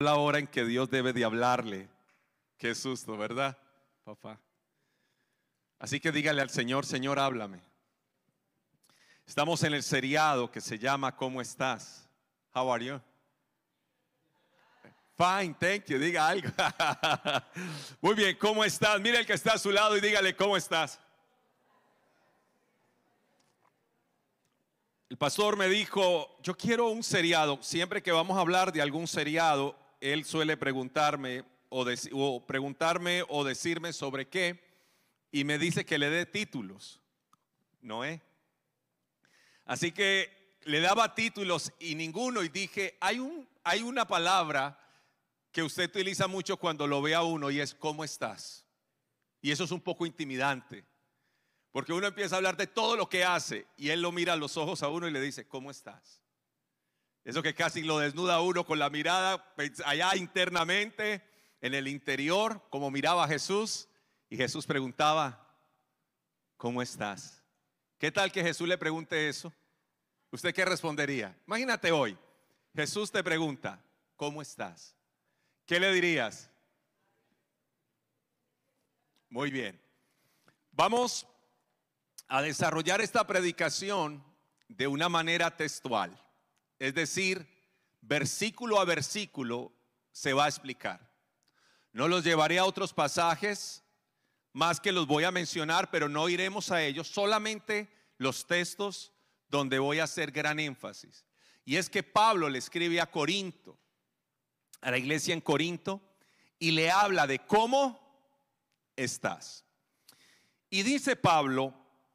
la 0.00 0.14
hora 0.14 0.38
en 0.38 0.46
que 0.46 0.64
Dios 0.64 0.88
debe 0.88 1.12
de 1.12 1.24
hablarle. 1.24 1.88
Qué 2.56 2.72
susto, 2.76 3.16
¿verdad, 3.16 3.58
papá? 4.04 4.40
Así 5.80 5.98
que 5.98 6.12
dígale 6.12 6.40
al 6.40 6.50
Señor, 6.50 6.86
Señor, 6.86 7.18
háblame. 7.18 7.60
Estamos 9.26 9.64
en 9.64 9.74
el 9.74 9.82
seriado 9.82 10.52
que 10.52 10.60
se 10.60 10.78
llama 10.78 11.16
¿Cómo 11.16 11.40
estás? 11.40 12.08
How 12.54 12.72
are 12.72 12.84
you? 12.84 13.00
Fine, 15.16 15.54
thank 15.58 15.86
you. 15.86 15.98
Diga 15.98 16.28
algo. 16.28 16.48
Muy 18.00 18.14
bien, 18.14 18.36
¿cómo 18.36 18.64
estás? 18.64 19.00
Mira 19.00 19.18
el 19.18 19.26
que 19.26 19.32
está 19.32 19.54
a 19.54 19.58
su 19.58 19.72
lado 19.72 19.96
y 19.96 20.00
dígale, 20.00 20.36
¿cómo 20.36 20.56
estás? 20.56 21.00
El 25.10 25.16
pastor 25.16 25.56
me 25.56 25.66
dijo, 25.66 26.38
yo 26.40 26.56
quiero 26.56 26.88
un 26.88 27.02
seriado. 27.02 27.58
Siempre 27.62 28.00
que 28.00 28.12
vamos 28.12 28.38
a 28.38 28.40
hablar 28.40 28.72
de 28.72 28.80
algún 28.80 29.08
seriado, 29.08 29.74
él 30.00 30.24
suele 30.24 30.56
preguntarme 30.56 31.44
o, 31.68 32.46
preguntarme 32.46 33.24
o 33.28 33.44
decirme 33.44 33.92
sobre 33.92 34.28
qué 34.28 34.62
y 35.30 35.44
me 35.44 35.58
dice 35.58 35.84
que 35.84 35.98
le 35.98 36.10
dé 36.10 36.26
títulos. 36.26 37.00
Noé. 37.80 38.22
Así 39.64 39.92
que 39.92 40.58
le 40.64 40.80
daba 40.80 41.14
títulos 41.14 41.72
y 41.78 41.94
ninguno 41.94 42.42
y 42.42 42.48
dije, 42.48 42.96
hay, 43.00 43.20
hay 43.62 43.82
una 43.82 44.06
palabra 44.06 44.78
que 45.52 45.62
usted 45.62 45.90
utiliza 45.90 46.26
mucho 46.26 46.56
cuando 46.56 46.86
lo 46.86 47.02
ve 47.02 47.14
a 47.14 47.22
uno 47.22 47.50
y 47.50 47.60
es 47.60 47.74
¿cómo 47.74 48.04
estás? 48.04 48.64
Y 49.40 49.50
eso 49.50 49.64
es 49.64 49.70
un 49.70 49.80
poco 49.80 50.06
intimidante. 50.06 50.84
Porque 51.70 51.92
uno 51.92 52.06
empieza 52.06 52.34
a 52.34 52.38
hablar 52.38 52.56
de 52.56 52.66
todo 52.66 52.96
lo 52.96 53.08
que 53.08 53.24
hace 53.24 53.66
y 53.76 53.90
él 53.90 54.00
lo 54.00 54.10
mira 54.10 54.32
a 54.32 54.36
los 54.36 54.56
ojos 54.56 54.82
a 54.82 54.88
uno 54.88 55.06
y 55.06 55.10
le 55.10 55.20
dice, 55.20 55.46
¿cómo 55.46 55.70
estás? 55.70 56.22
Eso 57.24 57.42
que 57.42 57.54
casi 57.54 57.82
lo 57.82 57.98
desnuda 57.98 58.40
uno 58.40 58.64
con 58.64 58.78
la 58.78 58.90
mirada 58.90 59.54
allá 59.84 60.16
internamente, 60.16 61.22
en 61.60 61.74
el 61.74 61.88
interior, 61.88 62.62
como 62.70 62.90
miraba 62.90 63.24
a 63.24 63.28
Jesús. 63.28 63.88
Y 64.30 64.36
Jesús 64.36 64.66
preguntaba, 64.66 65.46
¿cómo 66.56 66.82
estás? 66.82 67.42
¿Qué 67.98 68.12
tal 68.12 68.30
que 68.30 68.42
Jesús 68.42 68.68
le 68.68 68.78
pregunte 68.78 69.28
eso? 69.28 69.52
¿Usted 70.30 70.54
qué 70.54 70.64
respondería? 70.64 71.36
Imagínate 71.46 71.90
hoy, 71.90 72.16
Jesús 72.74 73.10
te 73.10 73.24
pregunta, 73.24 73.82
¿cómo 74.16 74.42
estás? 74.42 74.94
¿Qué 75.66 75.80
le 75.80 75.92
dirías? 75.92 76.50
Muy 79.30 79.50
bien. 79.50 79.80
Vamos 80.72 81.26
a 82.28 82.42
desarrollar 82.42 83.00
esta 83.00 83.26
predicación 83.26 84.22
de 84.68 84.86
una 84.86 85.08
manera 85.08 85.56
textual. 85.56 86.16
Es 86.78 86.94
decir, 86.94 87.46
versículo 88.00 88.80
a 88.80 88.84
versículo 88.84 89.72
se 90.12 90.32
va 90.32 90.46
a 90.46 90.48
explicar. 90.48 91.12
No 91.92 92.08
los 92.08 92.24
llevaré 92.24 92.58
a 92.58 92.64
otros 92.64 92.92
pasajes, 92.92 93.82
más 94.52 94.80
que 94.80 94.92
los 94.92 95.06
voy 95.06 95.24
a 95.24 95.30
mencionar, 95.30 95.90
pero 95.90 96.08
no 96.08 96.28
iremos 96.28 96.70
a 96.70 96.82
ellos, 96.82 97.08
solamente 97.08 97.88
los 98.18 98.46
textos 98.46 99.12
donde 99.48 99.78
voy 99.78 99.98
a 99.98 100.04
hacer 100.04 100.30
gran 100.30 100.60
énfasis. 100.60 101.24
Y 101.64 101.76
es 101.76 101.90
que 101.90 102.02
Pablo 102.02 102.48
le 102.48 102.58
escribe 102.58 103.00
a 103.00 103.10
Corinto, 103.10 103.78
a 104.80 104.90
la 104.90 104.98
iglesia 104.98 105.34
en 105.34 105.40
Corinto, 105.40 106.00
y 106.58 106.72
le 106.72 106.90
habla 106.90 107.26
de 107.26 107.38
cómo 107.40 107.98
estás. 108.96 109.64
Y 110.70 110.82
dice 110.82 111.16
Pablo 111.16 111.74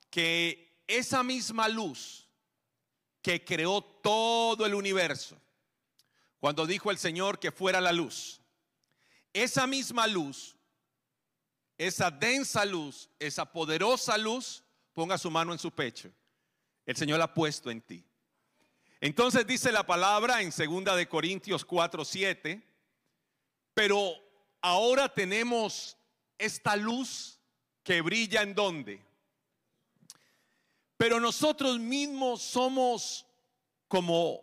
que 0.09 0.83
esa 0.87 1.23
misma 1.23 1.67
luz 1.69 2.22
que 3.23 3.43
creó 3.43 3.81
todo 3.81 4.65
el 4.65 4.75
universo. 4.75 5.41
Cuando 6.39 6.67
dijo 6.67 6.91
el 6.91 6.97
Señor 6.97 7.39
que 7.39 7.51
fuera 7.51 7.79
la 7.81 7.93
luz. 7.93 8.41
Esa 9.31 9.65
misma 9.65 10.05
luz, 10.05 10.55
esa 11.77 12.11
densa 12.11 12.65
luz, 12.65 13.09
esa 13.17 13.45
poderosa 13.51 14.17
luz, 14.17 14.63
ponga 14.93 15.17
su 15.17 15.31
mano 15.31 15.53
en 15.53 15.57
su 15.57 15.71
pecho. 15.71 16.11
El 16.85 16.97
Señor 16.97 17.17
la 17.17 17.25
ha 17.25 17.33
puesto 17.33 17.71
en 17.71 17.81
ti. 17.81 18.03
Entonces 18.99 19.47
dice 19.47 19.71
la 19.71 19.85
palabra 19.85 20.41
en 20.41 20.51
segunda 20.51 20.95
de 20.95 21.07
Corintios 21.07 21.63
4, 21.65 22.05
7, 22.05 22.61
pero 23.73 24.13
ahora 24.61 25.07
tenemos 25.07 25.97
esta 26.37 26.75
luz 26.75 27.39
que 27.83 28.01
brilla 28.01 28.41
en 28.41 28.53
donde? 28.53 29.12
Pero 31.03 31.19
nosotros 31.19 31.79
mismos 31.79 32.41
somos 32.41 33.27
como 33.89 34.39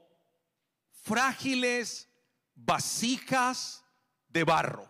frágiles 0.90 2.06
vasijas 2.54 3.82
de 4.28 4.44
barro, 4.44 4.86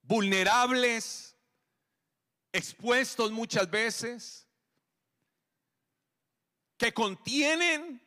vulnerables, 0.00 1.36
expuestos 2.50 3.30
muchas 3.30 3.68
veces, 3.68 4.48
que 6.78 6.94
contienen 6.94 8.00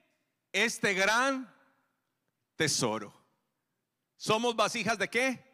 este 0.51 0.95
gran 0.95 1.47
tesoro. 2.55 3.13
¿Somos 4.17 4.55
vasijas 4.55 4.97
de 4.97 5.07
qué? 5.07 5.45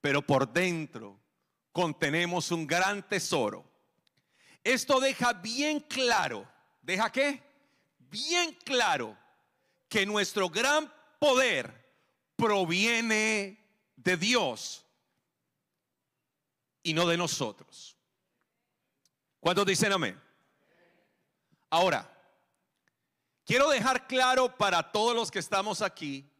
Pero 0.00 0.22
por 0.22 0.50
dentro 0.50 1.20
contenemos 1.70 2.50
un 2.50 2.66
gran 2.66 3.06
tesoro 3.06 3.69
esto 4.64 5.00
deja 5.00 5.32
bien 5.32 5.80
claro, 5.80 6.46
¿deja 6.82 7.10
qué? 7.10 7.42
Bien 7.98 8.56
claro 8.64 9.16
que 9.88 10.04
nuestro 10.06 10.48
gran 10.48 10.92
poder 11.18 11.80
proviene 12.36 13.58
de 13.96 14.16
Dios 14.16 14.84
y 16.82 16.94
no 16.94 17.06
de 17.06 17.16
nosotros. 17.16 17.96
¿Cuántos 19.38 19.66
dicen 19.66 19.92
amén? 19.92 20.20
Ahora, 21.70 22.10
quiero 23.44 23.68
dejar 23.70 24.06
claro 24.06 24.56
para 24.56 24.90
todos 24.90 25.14
los 25.14 25.30
que 25.30 25.38
estamos 25.38 25.82
aquí 25.82 26.30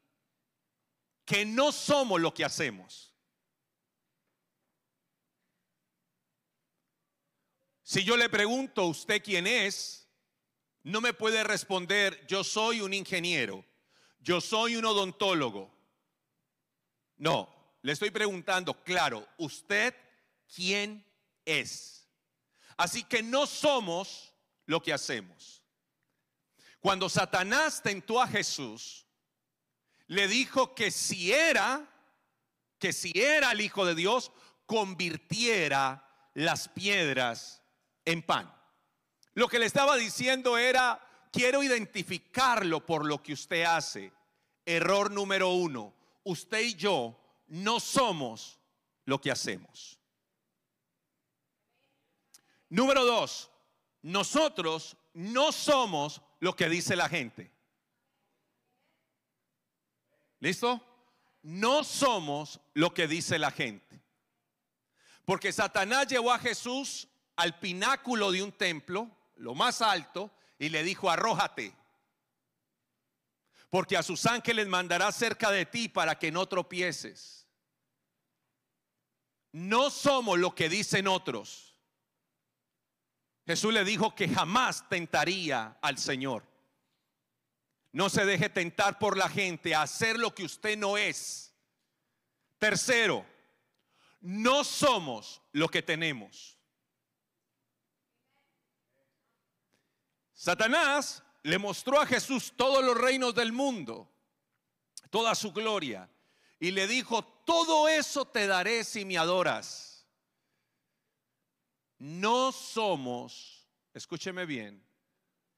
que 1.25 1.45
no 1.45 1.71
somos 1.71 2.21
lo 2.21 2.35
que 2.35 2.45
hacemos. 2.45 3.10
Si 7.91 8.05
yo 8.05 8.17
le 8.17 8.29
pregunto, 8.29 8.87
¿usted 8.87 9.21
quién 9.21 9.49
es? 9.49 10.09
No 10.85 11.01
me 11.01 11.13
puede 11.13 11.43
responder, 11.43 12.25
yo 12.29 12.45
soy 12.45 12.83
un 12.83 12.95
ingeniero, 12.95 13.65
yo 14.21 14.41
soy 14.41 14.77
un 14.77 14.85
odontólogo. 14.85 15.75
No, 17.17 17.53
le 17.83 17.91
estoy 17.91 18.13
preguntando, 18.13 18.75
claro, 18.85 19.27
¿usted 19.39 19.93
quién 20.55 21.05
es? 21.45 22.07
Así 22.77 23.03
que 23.03 23.25
no 23.25 23.45
somos 23.45 24.37
lo 24.67 24.81
que 24.81 24.93
hacemos. 24.93 25.65
Cuando 26.79 27.09
Satanás 27.09 27.83
tentó 27.83 28.23
a 28.23 28.29
Jesús, 28.29 29.05
le 30.07 30.29
dijo 30.29 30.77
que 30.77 30.93
si 30.93 31.33
era, 31.33 31.93
que 32.79 32.93
si 32.93 33.11
era 33.17 33.51
el 33.51 33.61
Hijo 33.61 33.85
de 33.85 33.97
Dios, 33.97 34.31
convirtiera 34.65 36.09
las 36.35 36.69
piedras 36.69 37.60
en 38.05 38.23
pan. 38.23 38.53
Lo 39.35 39.49
que 39.49 39.59
le 39.59 39.67
estaba 39.67 39.97
diciendo 39.97 40.59
era, 40.59 41.01
quiero 41.33 41.63
identificarlo 41.63 42.85
por 42.85 43.07
lo 43.07 43.23
que 43.23 43.33
usted 43.33 43.63
hace. 43.63 44.13
Error 44.67 45.11
número 45.11 45.51
uno, 45.51 45.95
usted 46.25 46.61
y 46.61 46.75
yo 46.75 47.19
no 47.49 47.81
somos 47.81 48.59
lo 49.05 49.21
que 49.21 49.31
hacemos. 49.31 49.99
Número 52.69 53.05
dos, 53.05 53.51
nosotros 54.03 54.97
no 55.15 55.53
somos 55.53 56.23
lo 56.39 56.55
que 56.55 56.69
dice 56.69 56.95
la 56.97 57.09
gente. 57.09 57.53
¿Listo? 60.39 60.81
No 61.43 61.85
somos 61.85 62.61
lo 62.75 62.95
que 62.95 63.07
dice 63.07 63.39
la 63.39 63.51
gente. 63.51 64.01
Porque 65.25 65.53
Satanás 65.53 66.07
llevó 66.07 66.33
a 66.33 66.39
Jesús 66.39 67.09
al 67.41 67.59
pináculo 67.59 68.33
de 68.33 68.43
un 68.43 68.53
templo, 68.53 69.11
lo 69.37 69.55
más 69.55 69.81
alto, 69.81 70.31
y 70.59 70.69
le 70.69 70.83
dijo, 70.83 71.11
arrójate, 71.11 71.75
porque 73.71 73.97
a 73.97 74.03
sus 74.03 74.27
ángeles 74.27 74.69
mandará 74.69 75.11
cerca 75.11 75.51
de 75.51 75.65
ti 75.65 75.89
para 75.89 76.19
que 76.19 76.31
no 76.31 76.47
tropieces. 76.47 77.47
No 79.53 79.91
somos 79.91 80.39
lo 80.39 80.55
que 80.55 80.69
dicen 80.69 81.09
otros. 81.09 81.77
Jesús 83.47 83.73
le 83.73 83.85
dijo 83.85 84.15
que 84.15 84.29
jamás 84.29 84.89
tentaría 84.89 85.79
al 85.81 85.99
Señor. 85.99 86.45
No 87.93 88.11
se 88.11 88.25
deje 88.25 88.49
tentar 88.51 88.99
por 88.99 89.17
la 89.17 89.29
gente 89.29 89.75
a 89.75 89.83
hacer 89.83 90.19
lo 90.19 90.35
que 90.35 90.45
usted 90.45 90.77
no 90.77 90.99
es. 90.99 91.55
Tercero, 92.59 93.25
no 94.21 94.63
somos 94.63 95.43
lo 95.53 95.69
que 95.69 95.83
tenemos. 95.83 96.60
Satanás 100.41 101.23
le 101.43 101.59
mostró 101.59 102.01
a 102.01 102.07
Jesús 102.07 102.55
todos 102.57 102.83
los 102.83 102.97
reinos 102.97 103.35
del 103.35 103.53
mundo, 103.53 104.11
toda 105.11 105.35
su 105.35 105.53
gloria. 105.53 106.09
Y 106.59 106.71
le 106.71 106.87
dijo, 106.87 107.23
todo 107.45 107.91
eso 107.91 108.25
te 108.25 108.47
daré 108.47 108.85
si 108.85 109.05
me 109.05 109.19
adoras. 109.19 110.07
No 111.99 112.53
somos, 112.53 113.69
escúcheme 113.93 114.47
bien, 114.47 114.83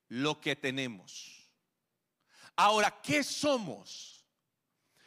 lo 0.09 0.41
que 0.41 0.57
tenemos. 0.57 1.49
Ahora, 2.57 3.01
¿qué 3.03 3.23
somos? 3.23 4.27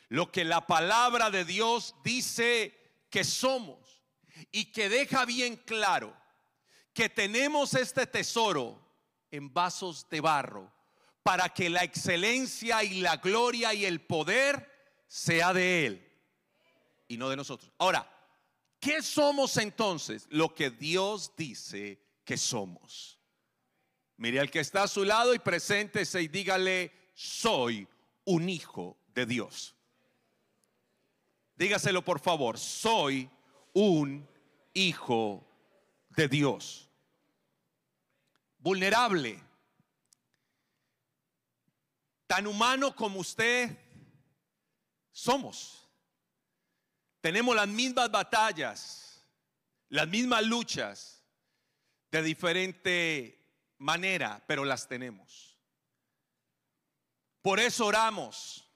Lo 0.07 0.31
que 0.31 0.45
la 0.45 0.65
palabra 0.65 1.29
de 1.29 1.43
Dios 1.43 1.95
dice 2.01 3.03
que 3.09 3.25
somos 3.25 4.01
y 4.53 4.71
que 4.71 4.87
deja 4.87 5.25
bien 5.25 5.57
claro 5.57 6.15
que 6.93 7.09
tenemos 7.09 7.73
este 7.73 8.07
tesoro 8.07 8.84
en 9.35 9.53
vasos 9.53 10.07
de 10.09 10.21
barro 10.21 10.71
para 11.23 11.49
que 11.49 11.69
la 11.69 11.83
excelencia 11.83 12.83
y 12.83 13.01
la 13.01 13.17
gloria 13.17 13.73
y 13.73 13.85
el 13.85 14.01
poder 14.01 14.71
sea 15.07 15.53
de 15.53 15.85
Él 15.85 16.13
y 17.07 17.17
no 17.17 17.29
de 17.29 17.35
nosotros. 17.35 17.71
Ahora, 17.77 18.09
¿qué 18.79 19.01
somos 19.01 19.57
entonces? 19.57 20.27
Lo 20.29 20.53
que 20.53 20.69
Dios 20.69 21.33
dice 21.35 21.99
que 22.23 22.37
somos. 22.37 23.19
Mire 24.17 24.39
al 24.39 24.51
que 24.51 24.59
está 24.59 24.83
a 24.83 24.87
su 24.87 25.03
lado 25.03 25.33
y 25.33 25.39
preséntese 25.39 26.21
y 26.21 26.27
dígale, 26.27 26.91
soy 27.13 27.87
un 28.25 28.47
hijo 28.47 28.97
de 29.13 29.25
Dios. 29.25 29.75
Dígaselo 31.57 32.03
por 32.03 32.19
favor, 32.19 32.57
soy 32.57 33.29
un 33.73 34.27
hijo 34.73 35.45
de 36.09 36.27
Dios. 36.27 36.89
Vulnerable. 38.65 39.39
Tan 42.25 42.47
humano 42.47 42.95
como 42.95 43.19
usted 43.19 43.77
somos. 45.11 45.87
Tenemos 47.21 47.55
las 47.55 47.67
mismas 47.67 48.09
batallas, 48.09 49.23
las 49.89 50.07
mismas 50.07 50.43
luchas, 50.45 51.23
de 52.09 52.23
diferente 52.23 53.39
manera, 53.77 54.43
pero 54.47 54.65
las 54.65 54.87
tenemos. 54.87 55.55
Por 57.43 57.59
eso 57.59 57.85
oramos. 57.85 58.67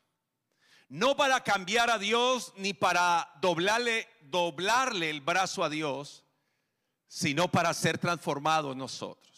No 0.87 1.17
para 1.17 1.43
cambiar 1.43 1.89
a 1.89 1.97
Dios 1.97 2.53
ni 2.57 2.75
para 2.75 3.31
doblarle, 3.41 4.07
doblarle 4.21 5.09
el 5.09 5.21
brazo 5.21 5.63
a 5.63 5.69
Dios, 5.69 6.23
sino 7.07 7.49
para 7.49 7.73
ser 7.73 7.97
transformados 7.97 8.75
nosotros. 8.75 9.29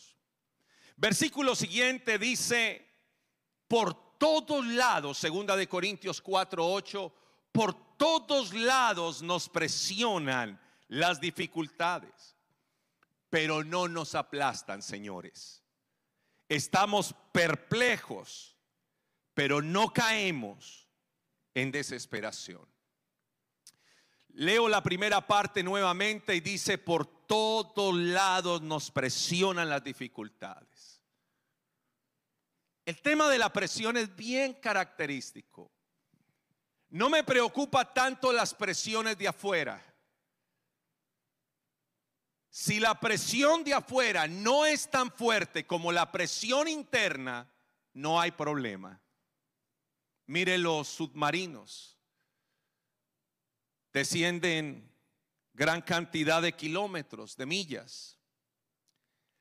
Versículo 1.01 1.55
siguiente 1.55 2.19
dice, 2.19 2.87
por 3.67 4.19
todos 4.19 4.63
lados, 4.67 5.17
segunda 5.17 5.55
de 5.55 5.67
Corintios 5.67 6.21
4, 6.21 6.63
8, 6.63 7.13
por 7.51 7.97
todos 7.97 8.53
lados 8.53 9.23
nos 9.23 9.49
presionan 9.49 10.61
las 10.89 11.19
dificultades, 11.19 12.37
pero 13.31 13.63
no 13.63 13.87
nos 13.87 14.13
aplastan, 14.13 14.83
señores. 14.83 15.63
Estamos 16.47 17.15
perplejos, 17.31 18.55
pero 19.33 19.59
no 19.59 19.91
caemos 19.91 20.87
en 21.55 21.71
desesperación. 21.71 22.67
Leo 24.33 24.69
la 24.69 24.83
primera 24.83 25.25
parte 25.25 25.63
nuevamente 25.63 26.35
y 26.35 26.41
dice, 26.41 26.77
por 26.77 27.07
todos 27.25 27.95
lados 27.95 28.61
nos 28.61 28.91
presionan 28.91 29.67
las 29.67 29.83
dificultades. 29.83 30.70
El 32.85 33.01
tema 33.01 33.29
de 33.29 33.37
la 33.37 33.53
presión 33.53 33.97
es 33.97 34.15
bien 34.15 34.53
característico. 34.55 35.71
No 36.89 37.09
me 37.09 37.23
preocupa 37.23 37.93
tanto 37.93 38.33
las 38.33 38.53
presiones 38.53 39.17
de 39.17 39.27
afuera. 39.27 39.81
Si 42.49 42.79
la 42.79 42.99
presión 42.99 43.63
de 43.63 43.73
afuera 43.73 44.27
no 44.27 44.65
es 44.65 44.89
tan 44.89 45.09
fuerte 45.11 45.65
como 45.65 45.91
la 45.91 46.11
presión 46.11 46.67
interna, 46.67 47.49
no 47.93 48.19
hay 48.19 48.31
problema. 48.31 48.99
Mire 50.25 50.57
los 50.57 50.87
submarinos. 50.89 51.97
Descienden 53.93 54.93
gran 55.53 55.81
cantidad 55.81 56.41
de 56.41 56.53
kilómetros, 56.53 57.37
de 57.37 57.45
millas. 57.45 58.19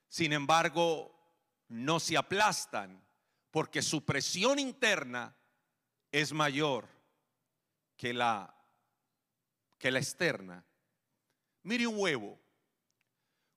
Sin 0.09 0.33
embargo, 0.33 1.17
no 1.69 1.99
se 1.99 2.17
aplastan 2.17 3.00
porque 3.51 3.83
su 3.83 4.05
presión 4.05 4.59
interna 4.59 5.35
es 6.13 6.33
mayor 6.33 6.89
que 7.97 8.13
la, 8.13 8.55
que 9.79 9.91
la 9.91 9.99
externa. 9.99 10.65
Mire 11.63 11.87
un 11.87 11.99
huevo. 11.99 12.39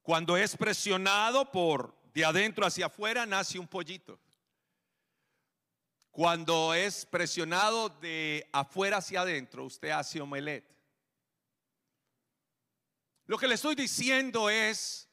Cuando 0.02 0.36
es 0.36 0.58
presionado 0.58 1.50
por 1.52 1.96
de 2.14 2.26
adentro 2.26 2.66
hacia 2.66 2.88
afuera, 2.88 3.26
nace 3.26 3.58
un 3.58 3.68
pollito. 3.68 4.20
Cuando 6.12 6.74
es 6.74 7.06
presionado 7.06 7.90
de 7.90 8.48
afuera 8.52 8.98
hacia 8.98 9.22
adentro, 9.22 9.64
usted 9.64 9.90
hace 9.90 10.22
omelette. 10.22 10.70
Lo 13.26 13.38
que 13.38 13.48
le 13.48 13.56
estoy 13.56 13.74
diciendo 13.74 14.50
es 14.50 15.10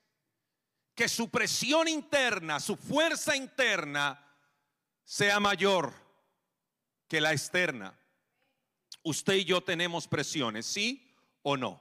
que 0.94 1.08
su 1.08 1.30
presión 1.30 1.88
interna, 1.88 2.60
su 2.60 2.76
fuerza 2.76 3.36
interna, 3.36 4.29
sea 5.10 5.40
mayor 5.40 5.92
que 7.08 7.20
la 7.20 7.32
externa. 7.32 7.98
Usted 9.02 9.34
y 9.34 9.44
yo 9.44 9.60
tenemos 9.60 10.06
presiones, 10.06 10.66
¿sí 10.66 11.12
o 11.42 11.56
no? 11.56 11.80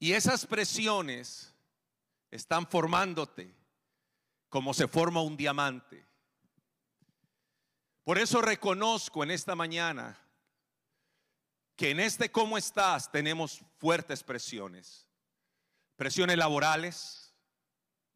Y 0.00 0.14
esas 0.14 0.44
presiones 0.46 1.54
están 2.28 2.66
formándote 2.66 3.54
como 4.48 4.74
se 4.74 4.88
forma 4.88 5.22
un 5.22 5.36
diamante. 5.36 6.04
Por 8.02 8.18
eso 8.18 8.42
reconozco 8.42 9.22
en 9.22 9.30
esta 9.30 9.54
mañana 9.54 10.18
que 11.76 11.90
en 11.90 12.00
este 12.00 12.32
cómo 12.32 12.58
estás 12.58 13.12
tenemos 13.12 13.60
fuertes 13.78 14.24
presiones. 14.24 15.06
Presiones 15.94 16.36
laborales, 16.36 17.21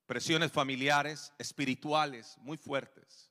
presiones 0.07 0.53
familiares, 0.53 1.33
espirituales, 1.39 2.37
muy 2.39 2.57
fuertes, 2.57 3.31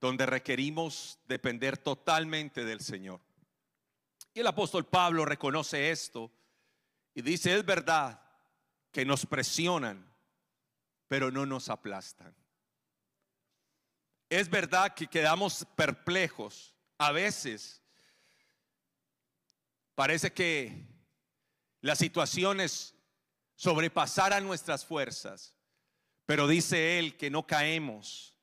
donde 0.00 0.26
requerimos 0.26 1.18
depender 1.26 1.78
totalmente 1.78 2.64
del 2.64 2.80
Señor. 2.80 3.20
Y 4.34 4.40
el 4.40 4.46
apóstol 4.46 4.86
Pablo 4.86 5.24
reconoce 5.24 5.90
esto 5.90 6.30
y 7.14 7.22
dice, 7.22 7.54
es 7.54 7.64
verdad 7.64 8.22
que 8.90 9.04
nos 9.04 9.26
presionan 9.26 10.12
pero 11.12 11.30
no 11.30 11.44
nos 11.44 11.68
aplastan. 11.68 12.34
Es 14.30 14.48
verdad 14.48 14.94
que 14.94 15.06
quedamos 15.08 15.66
perplejos. 15.76 16.74
A 16.96 17.12
veces 17.12 17.82
parece 19.94 20.32
que 20.32 20.88
las 21.82 21.98
situaciones 21.98 22.94
sobrepasaran 23.56 24.42
nuestras 24.42 24.86
fuerzas, 24.86 25.54
pero 26.26 26.46
dice 26.46 26.98
él 26.98 27.16
que 27.16 27.30
no 27.30 27.46
caemos 27.46 28.34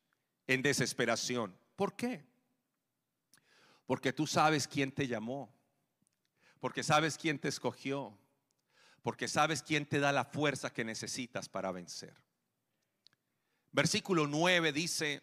en 0.46 0.62
desesperación. 0.62 1.56
¿Por 1.76 1.96
qué? 1.96 2.24
Porque 3.86 4.12
tú 4.12 4.26
sabes 4.26 4.68
quién 4.68 4.92
te 4.92 5.06
llamó, 5.06 5.52
porque 6.60 6.82
sabes 6.82 7.16
quién 7.16 7.38
te 7.38 7.48
escogió, 7.48 8.16
porque 9.02 9.28
sabes 9.28 9.62
quién 9.62 9.86
te 9.86 9.98
da 9.98 10.12
la 10.12 10.24
fuerza 10.24 10.72
que 10.72 10.84
necesitas 10.84 11.48
para 11.48 11.72
vencer. 11.72 12.14
Versículo 13.72 14.26
9 14.26 14.72
dice, 14.72 15.22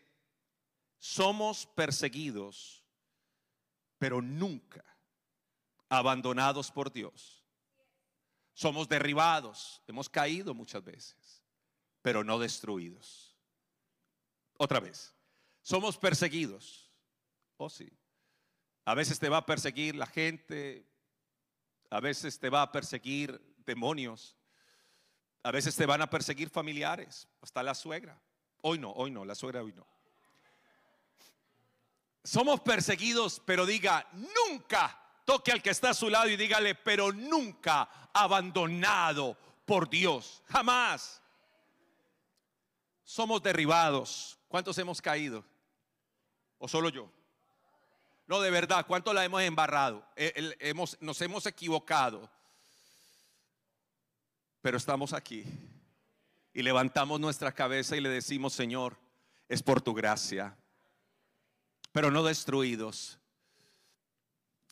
somos 0.97 1.67
perseguidos, 1.67 2.83
pero 3.97 4.21
nunca 4.21 4.83
abandonados 5.89 6.71
por 6.71 6.91
Dios. 6.91 7.43
Somos 8.53 8.87
derribados, 8.87 9.83
hemos 9.87 10.09
caído 10.09 10.53
muchas 10.53 10.83
veces, 10.83 11.36
pero 12.01 12.23
no 12.23 12.39
destruidos. 12.39 13.35
Otra 14.57 14.79
vez, 14.79 15.13
somos 15.61 15.97
perseguidos. 15.97 16.91
Oh 17.57 17.69
sí. 17.69 17.89
A 18.85 18.93
veces 18.93 19.19
te 19.19 19.29
va 19.29 19.37
a 19.37 19.45
perseguir 19.45 19.95
la 19.95 20.05
gente, 20.05 20.87
a 21.89 21.99
veces 21.99 22.39
te 22.39 22.49
va 22.49 22.61
a 22.61 22.71
perseguir 22.71 23.39
demonios, 23.65 24.37
a 25.43 25.51
veces 25.51 25.75
te 25.75 25.85
van 25.85 26.01
a 26.01 26.09
perseguir 26.09 26.49
familiares, 26.49 27.27
hasta 27.41 27.63
la 27.63 27.75
suegra. 27.75 28.19
Hoy 28.61 28.79
no, 28.79 28.91
hoy 28.91 29.11
no, 29.11 29.25
la 29.25 29.35
suegra 29.35 29.61
hoy 29.61 29.73
no. 29.73 29.85
Somos 32.23 32.61
perseguidos, 32.61 33.41
pero 33.45 33.65
diga, 33.65 34.07
nunca 34.13 34.97
toque 35.25 35.51
al 35.51 35.61
que 35.61 35.69
está 35.69 35.89
a 35.89 35.93
su 35.93 36.09
lado 36.09 36.29
y 36.29 36.37
dígale, 36.37 36.75
pero 36.75 37.11
nunca 37.11 37.89
abandonado 38.13 39.37
por 39.65 39.89
Dios, 39.89 40.41
jamás. 40.47 41.21
Somos 43.07 43.41
derribados. 43.41 44.37
¿Cuántos 44.49 44.77
hemos 44.79 45.01
caído? 45.01 45.45
¿O 46.57 46.67
solo 46.67 46.89
yo? 46.89 47.09
No, 48.27 48.41
de 48.41 48.51
verdad, 48.51 48.85
¿cuánto 48.85 49.13
la 49.13 49.23
hemos 49.23 49.41
embarrado? 49.43 50.05
Eh, 50.17 50.53
hemos, 50.59 50.97
nos 50.99 51.21
hemos 51.21 51.45
equivocado. 51.45 52.29
Pero 54.61 54.75
estamos 54.75 55.13
aquí. 55.13 55.45
Y 56.53 56.61
levantamos 56.61 57.17
nuestra 57.17 57.53
cabeza 57.53 57.95
y 57.95 58.01
le 58.01 58.09
decimos, 58.09 58.51
Señor, 58.51 58.97
es 59.47 59.63
por 59.63 59.79
tu 59.79 59.93
gracia. 59.93 60.57
Pero 61.93 62.11
no 62.11 62.23
destruidos. 62.23 63.17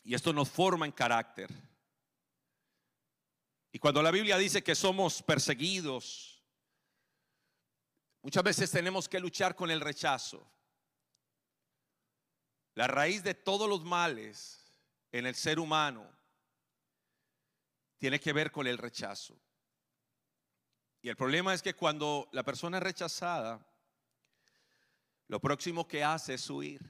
Y 0.04 0.14
esto 0.14 0.34
nos 0.34 0.50
forma 0.50 0.84
en 0.84 0.92
carácter. 0.92 1.50
Y 3.72 3.78
cuando 3.78 4.02
la 4.02 4.10
Biblia 4.10 4.36
dice 4.36 4.62
que 4.62 4.74
somos 4.74 5.22
perseguidos, 5.22 6.35
muchas 8.26 8.42
veces 8.42 8.72
tenemos 8.72 9.08
que 9.08 9.20
luchar 9.20 9.54
con 9.54 9.70
el 9.70 9.80
rechazo. 9.80 10.44
La 12.74 12.88
raíz 12.88 13.22
de 13.22 13.34
todos 13.34 13.68
los 13.68 13.84
males 13.84 14.74
en 15.12 15.26
el 15.26 15.36
ser 15.36 15.60
humano 15.60 16.10
tiene 17.98 18.18
que 18.18 18.32
ver 18.32 18.50
con 18.50 18.66
el 18.66 18.78
rechazo. 18.78 19.40
Y 21.02 21.08
el 21.08 21.14
problema 21.14 21.54
es 21.54 21.62
que 21.62 21.74
cuando 21.74 22.28
la 22.32 22.42
persona 22.42 22.78
es 22.78 22.82
rechazada, 22.82 23.64
lo 25.28 25.38
próximo 25.38 25.86
que 25.86 26.02
hace 26.02 26.34
es 26.34 26.50
huir. 26.50 26.82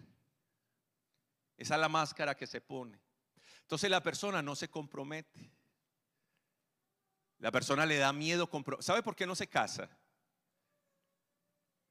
Esa 1.58 1.74
es 1.74 1.80
la 1.82 1.90
máscara 1.90 2.34
que 2.34 2.46
se 2.46 2.62
pone. 2.62 2.98
Entonces 3.60 3.90
la 3.90 4.02
persona 4.02 4.40
no 4.40 4.56
se 4.56 4.70
compromete. 4.70 5.52
La 7.40 7.52
persona 7.52 7.84
le 7.84 7.98
da 7.98 8.14
miedo. 8.14 8.48
¿Sabe 8.80 9.02
por 9.02 9.14
qué 9.14 9.26
no 9.26 9.34
se 9.34 9.48
casa? 9.48 9.90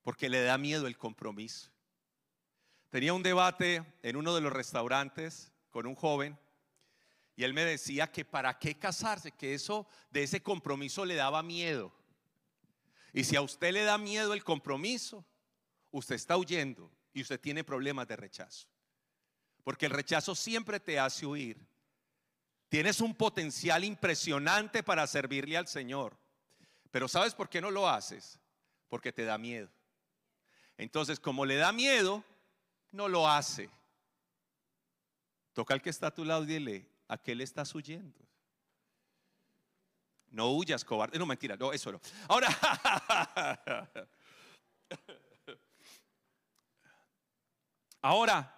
Porque 0.06 0.30
le 0.30 0.44
da 0.44 0.60
miedo 0.60 0.86
el 0.86 1.00
compromiso. 1.00 1.72
Tenía 2.92 3.12
un 3.12 3.24
debate 3.24 3.84
en 4.04 4.16
uno 4.16 4.36
de 4.36 4.42
los 4.42 4.54
restaurantes 4.54 5.52
con 5.72 5.88
un 5.88 5.96
joven 5.96 6.38
y 7.36 7.44
él 7.44 7.56
me 7.56 7.66
decía 7.66 8.12
que 8.12 8.24
para 8.24 8.60
qué 8.60 8.78
casarse, 8.78 9.32
que 9.32 9.56
eso 9.56 9.88
de 10.12 10.22
ese 10.22 10.44
compromiso 10.44 11.06
le 11.06 11.16
daba 11.16 11.42
miedo. 11.42 11.92
Y 13.14 13.24
si 13.24 13.36
a 13.36 13.42
usted 13.42 13.74
le 13.74 13.84
da 13.84 13.98
miedo 13.98 14.36
el 14.36 14.44
compromiso, 14.44 15.26
usted 15.90 16.14
está 16.14 16.38
huyendo 16.38 16.92
y 17.12 17.24
usted 17.24 17.40
tiene 17.40 17.64
problemas 17.64 18.08
de 18.08 18.16
rechazo. 18.16 18.68
Porque 19.64 19.88
el 19.88 19.92
rechazo 19.92 20.36
siempre 20.36 20.80
te 20.80 21.00
hace 21.00 21.26
huir. 21.26 21.58
Tienes 22.70 23.02
un 23.02 23.16
potencial 23.16 23.84
impresionante 23.84 24.84
para 24.84 25.08
servirle 25.08 25.58
al 25.58 25.68
Señor. 25.68 26.16
Pero 26.92 27.08
¿sabes 27.08 27.34
por 27.34 27.50
qué 27.50 27.60
no 27.60 27.72
lo 27.72 27.90
haces? 27.90 28.40
Porque 28.88 29.12
te 29.12 29.26
da 29.26 29.40
miedo. 29.40 29.72
Entonces, 30.77 31.20
como 31.20 31.46
le 31.46 31.55
da 31.55 31.72
miedo, 31.72 32.24
no 32.91 33.08
lo 33.08 33.27
hace. 33.29 33.70
Toca 35.53 35.74
al 35.74 35.82
que 35.82 35.89
está 35.89 36.08
a 36.08 36.13
tu 36.13 36.25
lado 36.25 36.44
y 36.44 36.48
dile, 36.48 36.89
¿a 37.08 37.17
qué 37.17 37.34
le 37.34 37.44
estás 37.44 37.74
huyendo? 37.74 38.20
No 40.27 40.51
huyas, 40.51 40.84
cobarde. 40.84 41.17
No, 41.17 41.25
mentira, 41.25 41.55
no, 41.55 41.72
eso 41.72 41.94
no. 41.94 42.01
Ahora, 42.27 42.50
ahora, 48.01 48.51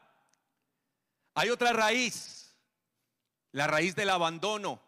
hay 1.36 1.50
otra 1.52 1.72
raíz, 1.72 2.56
la 3.52 3.68
raíz 3.68 3.96
del 3.96 4.10
abandono. 4.10 4.82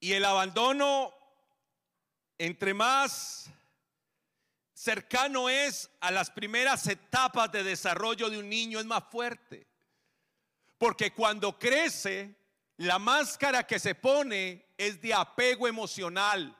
Y 0.00 0.14
el 0.14 0.24
abandono, 0.24 1.12
entre 2.38 2.72
más 2.72 3.50
cercano 4.82 5.48
es 5.48 5.88
a 6.00 6.10
las 6.10 6.28
primeras 6.28 6.88
etapas 6.88 7.52
de 7.52 7.62
desarrollo 7.62 8.28
de 8.28 8.38
un 8.38 8.48
niño 8.48 8.80
es 8.80 8.84
más 8.84 9.04
fuerte. 9.04 9.68
Porque 10.76 11.12
cuando 11.12 11.56
crece, 11.56 12.34
la 12.78 12.98
máscara 12.98 13.64
que 13.64 13.78
se 13.78 13.94
pone 13.94 14.74
es 14.76 15.00
de 15.00 15.14
apego 15.14 15.68
emocional. 15.68 16.58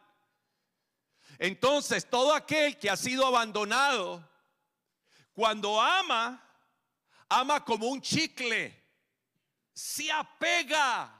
Entonces, 1.36 2.08
todo 2.08 2.32
aquel 2.32 2.78
que 2.78 2.90
ha 2.90 2.96
sido 2.96 3.26
abandonado, 3.26 4.30
cuando 5.32 5.80
ama, 5.80 6.40
ama 7.28 7.64
como 7.64 7.88
un 7.88 8.00
chicle. 8.00 8.80
Se 9.74 10.12
apega. 10.12 11.12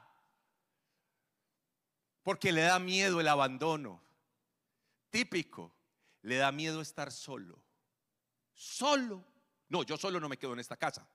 Porque 2.22 2.52
le 2.52 2.60
da 2.60 2.78
miedo 2.78 3.20
el 3.20 3.26
abandono. 3.26 4.00
Típico 5.10 5.81
le 6.22 6.36
da 6.36 6.52
miedo 6.52 6.80
estar 6.80 7.12
solo. 7.12 7.62
Solo. 8.54 9.24
No, 9.68 9.82
yo 9.82 9.96
solo 9.96 10.20
no 10.20 10.28
me 10.28 10.38
quedo 10.38 10.52
en 10.52 10.60
esta 10.60 10.76
casa. 10.76 11.06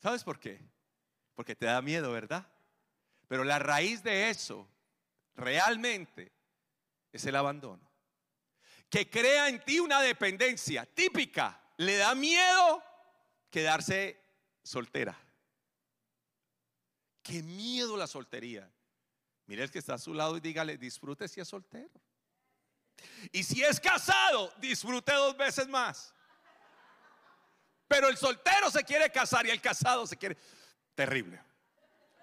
¿Sabes 0.00 0.22
por 0.22 0.38
qué? 0.38 0.60
Porque 1.34 1.56
te 1.56 1.66
da 1.66 1.82
miedo, 1.82 2.12
¿verdad? 2.12 2.46
Pero 3.26 3.44
la 3.44 3.58
raíz 3.58 4.02
de 4.02 4.30
eso 4.30 4.68
realmente 5.34 6.32
es 7.12 7.24
el 7.26 7.36
abandono. 7.36 7.88
Que 8.88 9.10
crea 9.10 9.48
en 9.48 9.62
ti 9.64 9.80
una 9.80 10.00
dependencia 10.00 10.86
típica. 10.86 11.60
Le 11.76 11.96
da 11.96 12.14
miedo 12.14 12.82
quedarse 13.50 14.20
soltera. 14.62 15.18
Qué 17.22 17.42
miedo 17.42 17.96
la 17.96 18.06
soltería. 18.06 18.70
Mire 19.46 19.64
el 19.64 19.70
que 19.70 19.78
está 19.78 19.94
a 19.94 19.98
su 19.98 20.14
lado 20.14 20.36
y 20.36 20.40
dígale, 20.40 20.78
disfrute 20.78 21.28
si 21.28 21.40
es 21.40 21.48
soltero. 21.48 22.00
Y 23.32 23.42
si 23.42 23.62
es 23.62 23.80
casado, 23.80 24.52
disfrute 24.58 25.12
dos 25.12 25.36
veces 25.36 25.68
más. 25.68 26.14
Pero 27.86 28.08
el 28.08 28.16
soltero 28.16 28.70
se 28.70 28.84
quiere 28.84 29.10
casar 29.10 29.46
y 29.46 29.50
el 29.50 29.60
casado 29.60 30.06
se 30.06 30.16
quiere... 30.16 30.36
Terrible. 30.94 31.42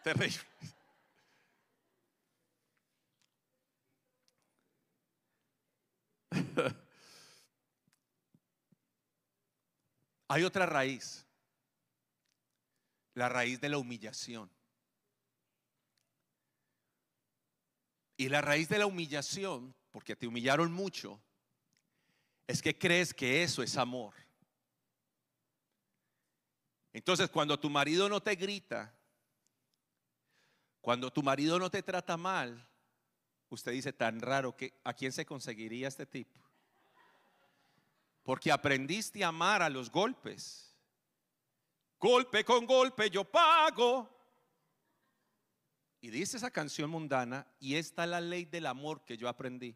Terrible. 0.04 0.40
Hay 10.28 10.44
otra 10.44 10.66
raíz. 10.66 11.26
La 13.14 13.30
raíz 13.30 13.62
de 13.62 13.70
la 13.70 13.78
humillación. 13.78 14.52
Y 18.18 18.30
la 18.30 18.42
raíz 18.42 18.70
de 18.70 18.80
la 18.80 18.86
humillación 18.86 19.76
porque 19.96 20.14
te 20.14 20.28
humillaron 20.28 20.74
mucho, 20.74 21.18
es 22.48 22.62
que 22.62 22.78
crees 22.78 23.14
que 23.14 23.44
eso 23.44 23.64
es 23.64 23.78
amor. 23.78 24.14
Entonces, 26.92 27.30
cuando 27.30 27.58
tu 27.58 27.70
marido 27.70 28.10
no 28.10 28.22
te 28.22 28.36
grita, 28.36 28.94
cuando 30.82 31.14
tu 31.14 31.24
marido 31.24 31.58
no 31.58 31.70
te 31.72 31.82
trata 31.82 32.18
mal, 32.18 32.68
usted 33.48 33.72
dice 33.72 33.94
tan 33.94 34.20
raro 34.20 34.58
que 34.58 34.78
a 34.84 34.94
quién 34.94 35.14
se 35.14 35.26
conseguiría 35.26 35.88
este 35.88 36.06
tipo. 36.06 36.42
Porque 38.22 38.52
aprendiste 38.52 39.24
a 39.24 39.30
amar 39.30 39.62
a 39.62 39.70
los 39.70 39.90
golpes. 39.90 40.76
Golpe 42.02 42.44
con 42.44 42.66
golpe 42.66 43.10
yo 43.10 43.24
pago. 43.24 44.10
Y 46.02 46.10
dice 46.10 46.36
esa 46.36 46.52
canción 46.52 46.90
mundana, 46.90 47.48
y 47.62 47.76
esta 47.76 48.04
es 48.04 48.10
la 48.10 48.20
ley 48.20 48.44
del 48.44 48.66
amor 48.66 49.06
que 49.06 49.16
yo 49.16 49.30
aprendí 49.30 49.74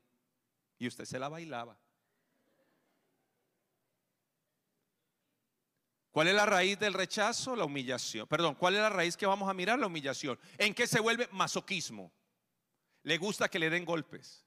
y 0.80 0.88
usted 0.88 1.06
se 1.06 1.20
la 1.20 1.30
bailaba. 1.30 1.78
¿Cuál 6.10 6.30
es 6.30 6.34
la 6.34 6.46
raíz 6.46 6.80
del 6.80 6.94
rechazo? 6.94 7.56
La 7.56 7.66
humillación. 7.66 8.28
Perdón, 8.28 8.56
¿cuál 8.56 8.76
es 8.76 8.82
la 8.82 8.90
raíz 8.90 9.16
que 9.16 9.28
vamos 9.28 9.48
a 9.48 9.54
mirar? 9.54 9.78
La 9.78 9.88
humillación. 9.88 10.40
¿En 10.58 10.74
qué 10.74 10.88
se 10.88 11.00
vuelve 11.00 11.28
masoquismo? 11.32 12.12
Le 13.04 13.18
gusta 13.18 13.48
que 13.48 13.60
le 13.60 13.70
den 13.70 13.86
golpes. 13.86 14.44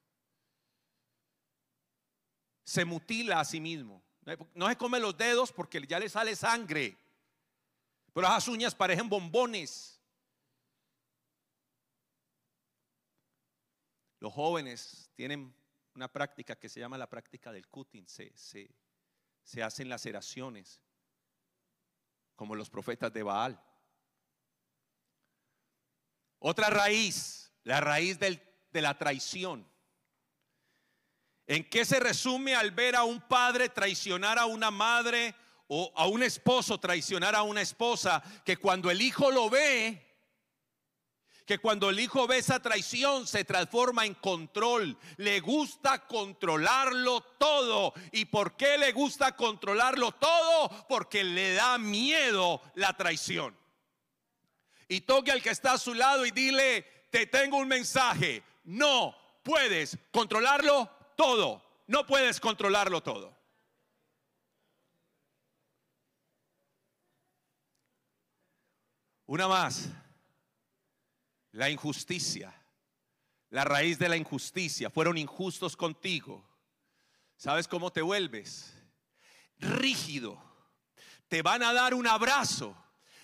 Se 2.64 2.84
mutila 2.84 3.40
a 3.40 3.44
sí 3.44 3.60
mismo. 3.60 4.02
No 4.54 4.68
se 4.68 4.76
come 4.76 4.98
los 4.98 5.16
dedos 5.16 5.52
porque 5.52 5.86
ya 5.86 5.98
le 5.98 6.08
sale 6.08 6.34
sangre. 6.34 6.96
Pero 8.12 8.26
esas 8.26 8.48
uñas 8.48 8.74
parecen 8.74 9.08
bombones. 9.08 10.00
Los 14.18 14.32
jóvenes 14.32 15.10
tienen 15.14 15.54
una 15.94 16.08
práctica 16.08 16.56
que 16.56 16.68
se 16.68 16.80
llama 16.80 16.98
la 16.98 17.08
práctica 17.08 17.52
del 17.52 17.68
cutting. 17.68 18.06
Se, 18.08 18.32
se, 18.34 19.62
hacen 19.62 19.88
laceraciones, 19.88 20.80
como 22.36 22.54
los 22.54 22.70
profetas 22.70 23.12
de 23.12 23.22
Baal. 23.22 23.62
Otra 26.38 26.70
raíz, 26.70 27.52
la 27.64 27.80
raíz 27.80 28.18
de 28.18 28.80
la 28.80 28.96
traición. 28.98 29.70
¿En 31.46 31.68
qué 31.68 31.84
se 31.84 32.00
resume 32.00 32.54
al 32.54 32.70
ver 32.70 32.96
a 32.96 33.04
un 33.04 33.20
padre 33.20 33.68
traicionar 33.68 34.38
a 34.38 34.46
una 34.46 34.70
madre 34.70 35.34
o 35.68 35.92
a 35.96 36.06
un 36.06 36.22
esposo 36.22 36.78
traicionar 36.78 37.34
a 37.34 37.42
una 37.42 37.60
esposa? 37.60 38.22
Que 38.44 38.56
cuando 38.56 38.90
el 38.90 39.02
hijo 39.02 39.30
lo 39.30 39.50
ve, 39.50 40.11
que 41.46 41.58
cuando 41.58 41.90
el 41.90 42.00
hijo 42.00 42.26
ve 42.26 42.38
esa 42.38 42.60
traición 42.60 43.26
se 43.26 43.44
transforma 43.44 44.06
en 44.06 44.14
control. 44.14 44.96
Le 45.16 45.40
gusta 45.40 46.06
controlarlo 46.06 47.20
todo. 47.38 47.94
¿Y 48.12 48.26
por 48.26 48.56
qué 48.56 48.78
le 48.78 48.92
gusta 48.92 49.36
controlarlo 49.36 50.12
todo? 50.12 50.86
Porque 50.88 51.24
le 51.24 51.54
da 51.54 51.78
miedo 51.78 52.60
la 52.74 52.96
traición. 52.96 53.56
Y 54.88 55.02
toque 55.02 55.32
al 55.32 55.42
que 55.42 55.50
está 55.50 55.72
a 55.72 55.78
su 55.78 55.94
lado 55.94 56.26
y 56.26 56.30
dile, 56.30 56.82
te 57.10 57.26
tengo 57.26 57.56
un 57.56 57.68
mensaje. 57.68 58.42
No 58.64 59.14
puedes 59.42 59.98
controlarlo 60.10 60.90
todo. 61.16 61.62
No 61.86 62.06
puedes 62.06 62.40
controlarlo 62.40 63.02
todo. 63.02 63.36
Una 69.26 69.48
más. 69.48 69.88
La 71.52 71.70
injusticia. 71.70 72.52
La 73.50 73.64
raíz 73.64 73.98
de 73.98 74.08
la 74.08 74.16
injusticia. 74.16 74.90
Fueron 74.90 75.18
injustos 75.18 75.76
contigo. 75.76 76.44
¿Sabes 77.36 77.68
cómo 77.68 77.92
te 77.92 78.02
vuelves? 78.02 78.72
Rígido. 79.58 80.42
Te 81.28 81.42
van 81.42 81.62
a 81.62 81.72
dar 81.72 81.94
un 81.94 82.06
abrazo 82.06 82.76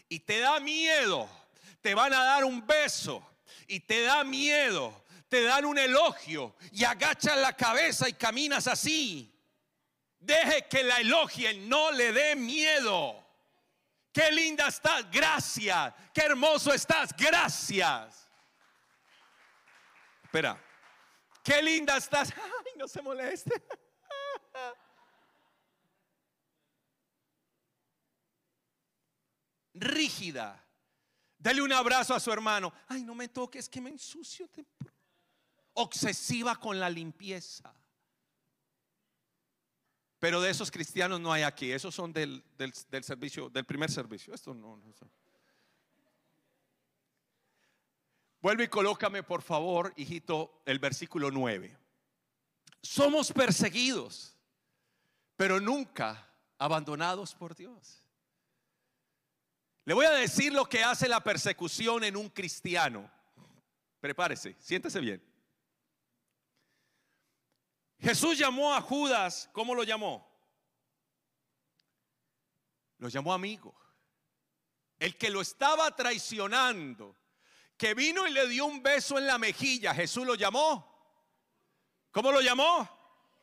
y 0.08 0.20
te 0.20 0.40
da 0.40 0.60
miedo. 0.60 1.28
Te 1.80 1.94
van 1.94 2.12
a 2.12 2.24
dar 2.24 2.44
un 2.44 2.66
beso 2.66 3.22
y 3.66 3.80
te 3.80 4.02
da 4.02 4.24
miedo. 4.24 5.04
Te 5.28 5.42
dan 5.42 5.64
un 5.64 5.78
elogio 5.78 6.56
y 6.72 6.84
agachas 6.84 7.36
la 7.38 7.54
cabeza 7.54 8.08
y 8.08 8.14
caminas 8.14 8.66
así. 8.66 9.34
Deje 10.18 10.66
que 10.68 10.82
la 10.82 11.00
elogien, 11.00 11.68
no 11.68 11.90
le 11.92 12.12
dé 12.12 12.34
miedo. 12.34 13.27
Qué 14.18 14.32
linda 14.32 14.66
estás, 14.66 15.08
gracias. 15.12 15.94
Qué 16.12 16.22
hermoso 16.22 16.74
estás, 16.74 17.14
gracias. 17.16 18.28
Espera, 20.24 20.60
qué 21.44 21.62
linda 21.62 21.96
estás. 21.96 22.32
Ay, 22.66 22.72
no 22.76 22.88
se 22.88 23.00
moleste. 23.00 23.52
Rígida. 29.74 30.66
Dale 31.38 31.62
un 31.62 31.72
abrazo 31.72 32.12
a 32.12 32.18
su 32.18 32.32
hermano. 32.32 32.72
Ay, 32.88 33.04
no 33.04 33.14
me 33.14 33.28
toques, 33.28 33.68
que 33.68 33.80
me 33.80 33.90
ensucio. 33.90 34.50
Obsesiva 35.74 36.56
con 36.56 36.80
la 36.80 36.90
limpieza. 36.90 37.72
Pero 40.18 40.40
de 40.40 40.50
esos 40.50 40.70
cristianos 40.70 41.20
no 41.20 41.32
hay 41.32 41.42
aquí. 41.42 41.70
Esos 41.70 41.94
son 41.94 42.12
del, 42.12 42.42
servicio, 43.02 43.48
del 43.48 43.64
primer 43.64 43.90
servicio. 43.90 44.34
Esto 44.34 44.52
no, 44.52 44.76
no. 44.76 44.94
Vuelve 48.40 48.64
y 48.64 48.68
colócame, 48.68 49.22
por 49.22 49.42
favor, 49.42 49.92
hijito, 49.96 50.62
el 50.64 50.78
versículo 50.78 51.30
9. 51.30 51.76
Somos 52.82 53.32
perseguidos, 53.32 54.36
pero 55.36 55.60
nunca 55.60 56.28
abandonados 56.56 57.34
por 57.34 57.56
Dios. 57.56 58.04
Le 59.84 59.94
voy 59.94 60.06
a 60.06 60.10
decir 60.10 60.52
lo 60.52 60.66
que 60.66 60.84
hace 60.84 61.08
la 61.08 61.22
persecución 61.22 62.04
en 62.04 62.16
un 62.16 62.28
cristiano. 62.28 63.10
Prepárese, 64.00 64.54
siéntese 64.60 65.00
bien. 65.00 65.27
Jesús 68.00 68.38
llamó 68.38 68.74
a 68.74 68.80
Judas, 68.80 69.50
¿cómo 69.52 69.74
lo 69.74 69.82
llamó? 69.82 70.26
Lo 72.98 73.08
llamó 73.08 73.32
amigo. 73.32 73.74
El 74.98 75.16
que 75.16 75.30
lo 75.30 75.40
estaba 75.40 75.94
traicionando, 75.94 77.16
que 77.76 77.94
vino 77.94 78.26
y 78.26 78.32
le 78.32 78.48
dio 78.48 78.66
un 78.66 78.82
beso 78.82 79.18
en 79.18 79.26
la 79.26 79.38
mejilla, 79.38 79.94
Jesús 79.94 80.26
lo 80.26 80.34
llamó. 80.34 80.88
¿Cómo 82.10 82.32
lo 82.32 82.40
llamó? 82.40 82.88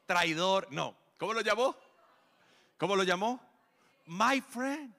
Traidor. 0.05 0.67
No. 0.71 0.97
¿Cómo 1.17 1.33
lo 1.33 1.41
llamó? 1.41 1.77
¿Cómo 2.77 2.95
lo 2.95 3.03
llamó? 3.03 3.39
My 4.05 4.41
friend. 4.41 4.93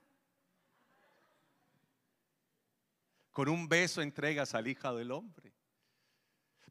Con 3.32 3.48
un 3.48 3.68
beso 3.68 4.00
entregas 4.00 4.54
al 4.54 4.66
Hijo 4.66 4.94
del 4.94 5.10
Hombre. 5.12 5.52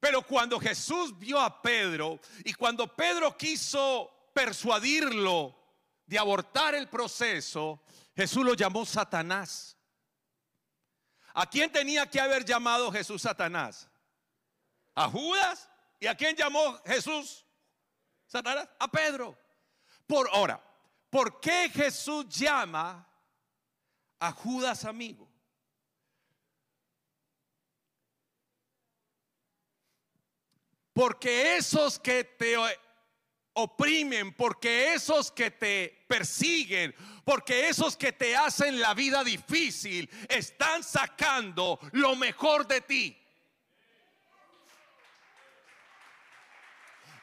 Pero 0.05 0.21
cuando 0.21 0.59
Jesús 0.59 1.17
vio 1.17 1.39
a 1.39 1.63
Pedro 1.63 2.19
y 2.43 2.53
cuando 2.53 2.85
Pedro 2.95 3.35
quiso 3.35 4.29
persuadirlo 4.35 5.59
de 6.05 6.19
abortar 6.19 6.75
el 6.75 6.87
proceso, 6.87 7.81
Jesús 8.15 8.45
lo 8.45 8.53
llamó 8.53 8.85
Satanás. 8.85 9.75
¿A 11.33 11.49
quién 11.49 11.71
tenía 11.71 12.07
que 12.07 12.19
haber 12.21 12.45
llamado 12.45 12.91
Jesús 12.91 13.23
Satanás? 13.23 13.89
¿A 14.93 15.09
Judas? 15.09 15.71
¿Y 15.99 16.05
a 16.05 16.13
quién 16.13 16.35
llamó 16.35 16.79
Jesús 16.85 17.43
Satanás? 18.27 18.69
A 18.77 18.87
Pedro. 18.87 19.35
Por 20.05 20.29
ahora, 20.31 20.63
¿por 21.09 21.39
qué 21.39 21.67
Jesús 21.73 22.29
llama 22.29 23.09
a 24.19 24.31
Judas 24.31 24.85
amigo? 24.85 25.24
Porque 30.95 31.57
esos 31.57 31.99
que 31.99 32.23
te 32.23 32.55
oprimen, 33.51 34.33
porque 34.33 34.93
esos 34.93 35.29
que 35.29 35.51
te 35.51 36.05
persiguen, 36.07 36.95
porque 37.25 37.67
esos 37.67 37.97
que 37.97 38.13
te 38.13 38.33
hacen 38.33 38.79
la 38.79 38.93
vida 38.93 39.21
difícil 39.21 40.09
están 40.29 40.85
sacando 40.85 41.81
lo 41.91 42.15
mejor 42.15 42.65
de 42.65 42.79
ti. 42.79 43.21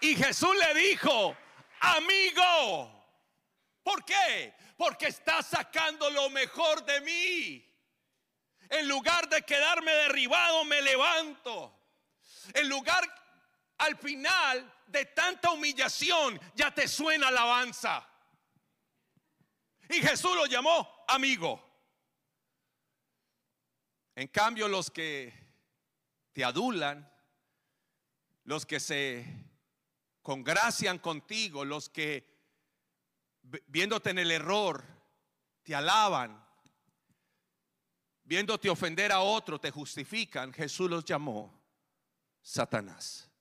Y 0.02 0.16
Jesús 0.16 0.54
le 0.54 0.78
dijo, 0.78 1.34
amigo, 1.80 3.06
¿por 3.82 4.04
qué? 4.04 4.52
Porque 4.76 5.06
está 5.06 5.42
sacando 5.42 6.10
lo 6.10 6.28
mejor 6.28 6.84
de 6.84 7.00
mí. 7.00 7.74
En 8.68 8.86
lugar 8.86 9.30
de 9.30 9.40
quedarme 9.40 9.92
derribado, 9.92 10.62
me 10.66 10.82
levanto. 10.82 11.74
En 12.52 12.68
lugar 12.68 13.21
al 13.82 13.96
final 13.96 14.72
de 14.86 15.06
tanta 15.06 15.50
humillación 15.50 16.40
ya 16.54 16.72
te 16.72 16.86
suena 16.86 17.28
alabanza. 17.28 18.06
Y 19.88 20.00
Jesús 20.00 20.36
lo 20.36 20.46
llamó 20.46 21.04
amigo. 21.08 21.60
En 24.14 24.28
cambio, 24.28 24.68
los 24.68 24.90
que 24.90 25.34
te 26.32 26.44
adulan, 26.44 27.10
los 28.44 28.64
que 28.66 28.78
se 28.78 29.26
congracian 30.22 30.98
contigo, 30.98 31.64
los 31.64 31.88
que 31.88 32.30
viéndote 33.66 34.10
en 34.10 34.18
el 34.20 34.30
error, 34.30 34.84
te 35.64 35.74
alaban, 35.74 36.46
viéndote 38.22 38.70
ofender 38.70 39.10
a 39.10 39.20
otro, 39.20 39.58
te 39.58 39.72
justifican, 39.72 40.52
Jesús 40.52 40.88
los 40.88 41.04
llamó 41.04 41.60
Satanás 42.40 43.31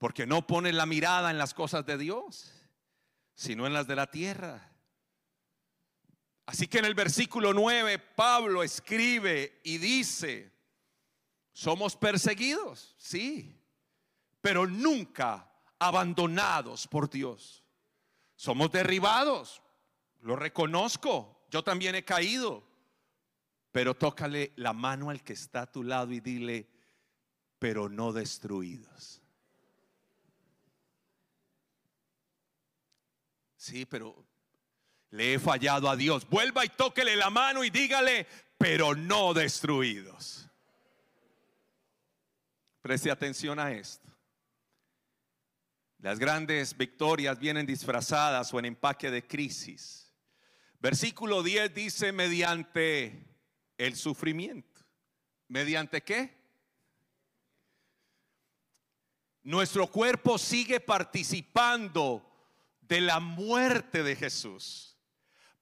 porque 0.00 0.26
no 0.26 0.46
pone 0.46 0.72
la 0.72 0.86
mirada 0.86 1.30
en 1.30 1.36
las 1.36 1.52
cosas 1.52 1.84
de 1.84 1.98
Dios, 1.98 2.50
sino 3.34 3.66
en 3.66 3.74
las 3.74 3.86
de 3.86 3.96
la 3.96 4.10
tierra. 4.10 4.72
Así 6.46 6.68
que 6.68 6.78
en 6.78 6.86
el 6.86 6.94
versículo 6.94 7.52
9 7.52 7.98
Pablo 7.98 8.62
escribe 8.62 9.60
y 9.62 9.76
dice, 9.76 10.54
somos 11.52 11.96
perseguidos, 11.96 12.94
sí, 12.96 13.62
pero 14.40 14.66
nunca 14.66 15.52
abandonados 15.78 16.88
por 16.88 17.10
Dios. 17.10 17.62
Somos 18.36 18.72
derribados, 18.72 19.60
lo 20.20 20.34
reconozco, 20.34 21.44
yo 21.50 21.62
también 21.62 21.94
he 21.94 22.06
caído, 22.06 22.66
pero 23.70 23.94
tócale 23.94 24.54
la 24.56 24.72
mano 24.72 25.10
al 25.10 25.22
que 25.22 25.34
está 25.34 25.60
a 25.60 25.70
tu 25.70 25.84
lado 25.84 26.10
y 26.12 26.20
dile, 26.20 26.70
pero 27.58 27.90
no 27.90 28.14
destruidos. 28.14 29.19
Sí, 33.60 33.84
pero 33.84 34.26
le 35.10 35.34
he 35.34 35.38
fallado 35.38 35.90
a 35.90 35.94
Dios. 35.94 36.26
Vuelva 36.26 36.64
y 36.64 36.70
tóquele 36.70 37.14
la 37.14 37.28
mano 37.28 37.62
y 37.62 37.68
dígale, 37.68 38.26
pero 38.56 38.94
no 38.94 39.34
destruidos. 39.34 40.48
Preste 42.80 43.10
atención 43.10 43.58
a 43.58 43.70
esto. 43.70 44.08
Las 45.98 46.18
grandes 46.18 46.74
victorias 46.74 47.38
vienen 47.38 47.66
disfrazadas 47.66 48.54
o 48.54 48.58
en 48.58 48.64
empaque 48.64 49.10
de 49.10 49.26
crisis. 49.26 50.10
Versículo 50.78 51.42
10 51.42 51.74
dice 51.74 52.12
mediante 52.12 53.22
el 53.76 53.94
sufrimiento. 53.94 54.80
¿Mediante 55.48 56.02
qué? 56.02 56.34
Nuestro 59.42 59.86
cuerpo 59.86 60.38
sigue 60.38 60.80
participando 60.80 62.29
de 62.90 63.00
la 63.00 63.20
muerte 63.20 64.02
de 64.02 64.16
Jesús, 64.16 64.98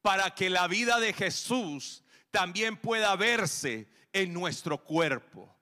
para 0.01 0.35
que 0.35 0.49
la 0.49 0.67
vida 0.67 0.99
de 0.99 1.13
Jesús 1.13 2.03
también 2.31 2.79
pueda 2.79 3.15
verse 3.17 3.87
en 4.15 4.33
nuestro 4.33 4.83
cuerpo. 4.83 5.55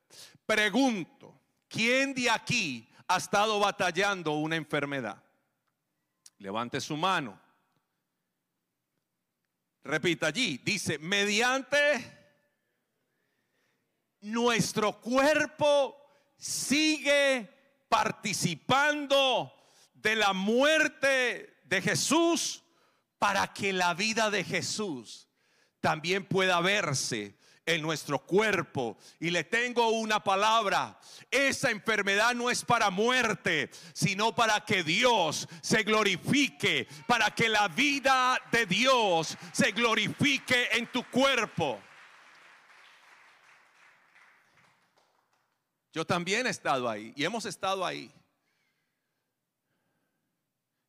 Pregunto, 0.46 1.42
¿quién 1.66 2.14
de 2.14 2.30
aquí 2.30 2.88
ha 3.08 3.16
estado 3.16 3.58
batallando 3.58 4.34
una 4.34 4.54
enfermedad? 4.54 5.20
Levante 6.38 6.80
su 6.80 6.96
mano. 6.96 7.42
Repita 9.82 10.28
allí, 10.28 10.58
dice, 10.58 11.00
mediante 11.00 11.78
nuestro 14.20 15.00
cuerpo 15.00 15.96
sigue 16.36 17.84
participando 17.88 19.52
de 19.94 20.14
la 20.14 20.32
muerte 20.32 21.55
de 21.68 21.82
Jesús 21.82 22.62
para 23.18 23.52
que 23.52 23.72
la 23.72 23.94
vida 23.94 24.30
de 24.30 24.44
Jesús 24.44 25.28
también 25.80 26.24
pueda 26.24 26.60
verse 26.60 27.36
en 27.66 27.82
nuestro 27.82 28.20
cuerpo. 28.20 28.96
Y 29.20 29.30
le 29.30 29.44
tengo 29.44 29.88
una 29.88 30.22
palabra. 30.22 30.98
Esa 31.30 31.70
enfermedad 31.70 32.34
no 32.34 32.50
es 32.50 32.64
para 32.64 32.90
muerte, 32.90 33.70
sino 33.92 34.34
para 34.34 34.64
que 34.64 34.82
Dios 34.82 35.48
se 35.60 35.82
glorifique, 35.82 36.86
para 37.06 37.30
que 37.30 37.48
la 37.48 37.68
vida 37.68 38.40
de 38.52 38.66
Dios 38.66 39.36
se 39.52 39.72
glorifique 39.72 40.68
en 40.72 40.86
tu 40.90 41.02
cuerpo. 41.10 41.80
Yo 45.92 46.06
también 46.06 46.46
he 46.46 46.50
estado 46.50 46.88
ahí 46.88 47.12
y 47.16 47.24
hemos 47.24 47.46
estado 47.46 47.84
ahí. 47.84 48.12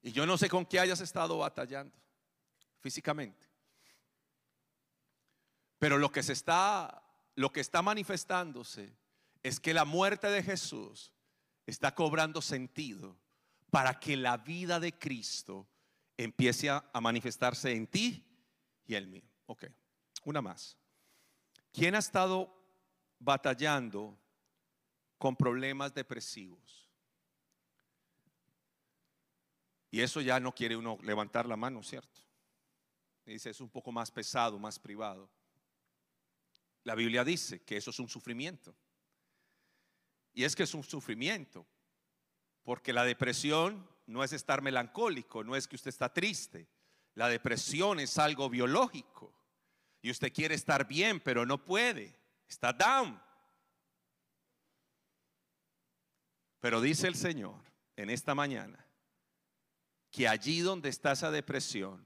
Y 0.08 0.14
yo 0.14 0.26
no 0.26 0.38
sé 0.38 0.48
con 0.48 0.66
qué 0.66 0.80
hayas 0.80 1.02
estado 1.02 1.38
batallando 1.38 1.94
físicamente. 2.80 3.46
Pero 5.80 5.98
lo 5.98 6.14
que 6.14 6.24
se 6.24 6.32
está 6.32 7.04
lo 7.36 7.52
que 7.52 7.60
está 7.60 7.82
manifestándose 7.82 8.96
es 9.44 9.60
que 9.60 9.74
la 9.74 9.84
muerte 9.84 10.28
de 10.28 10.42
Jesús 10.42 11.12
está 11.66 11.94
cobrando 11.94 12.42
sentido 12.42 13.18
para 13.70 14.00
que 14.00 14.16
la 14.16 14.38
vida 14.38 14.80
de 14.80 14.98
Cristo 14.98 15.68
empiece 16.16 16.70
a, 16.70 16.90
manifestarse 17.02 17.74
en 17.74 17.86
ti 17.86 18.26
y 18.86 18.96
en 18.96 19.12
mí. 19.12 19.22
Ok, 19.48 19.66
una 20.24 20.42
más. 20.42 20.78
¿Quién 21.74 21.96
ha 21.96 22.00
estado 22.00 22.58
batallando 23.20 24.18
con 25.18 25.36
problemas 25.36 25.94
depresivos? 25.94 26.87
Y 29.98 30.02
eso 30.02 30.22
ya 30.22 30.40
no 30.40 30.54
quiere 30.54 30.78
uno 30.78 31.00
levantar 31.02 31.48
la 31.48 31.58
mano, 31.58 31.82
¿cierto? 31.82 32.22
Dice, 33.26 33.50
es 33.50 33.60
un 33.60 33.70
poco 33.72 33.92
más 33.92 34.12
pesado, 34.12 34.60
más 34.60 34.78
privado. 34.78 35.28
La 36.84 36.94
Biblia 36.94 37.24
dice 37.24 37.64
que 37.64 37.78
eso 37.78 37.90
es 37.90 37.98
un 37.98 38.08
sufrimiento. 38.08 38.76
Y 40.36 40.44
es 40.44 40.56
que 40.56 40.62
es 40.62 40.76
un 40.76 40.84
sufrimiento, 40.84 41.66
porque 42.62 42.94
la 42.94 43.06
depresión 43.06 43.90
no 44.06 44.24
es 44.24 44.34
estar 44.34 44.62
melancólico, 44.62 45.44
no 45.44 45.56
es 45.56 45.68
que 45.68 45.78
usted 45.78 45.90
está 45.90 46.14
triste. 46.14 46.68
La 47.16 47.28
depresión 47.28 48.00
es 48.00 48.20
algo 48.20 48.52
biológico. 48.52 49.34
Y 50.04 50.12
usted 50.12 50.32
quiere 50.32 50.54
estar 50.54 50.88
bien, 50.88 51.22
pero 51.22 51.44
no 51.44 51.66
puede. 51.66 52.16
Está 52.48 52.72
down. 52.72 53.20
Pero 56.60 56.82
dice 56.82 57.08
el 57.08 57.16
Señor 57.16 57.60
en 57.96 58.12
esta 58.12 58.36
mañana 58.36 58.87
que 60.18 60.28
allí 60.28 60.62
donde 60.62 60.90
está 60.90 61.12
esa 61.12 61.30
depresión, 61.30 62.04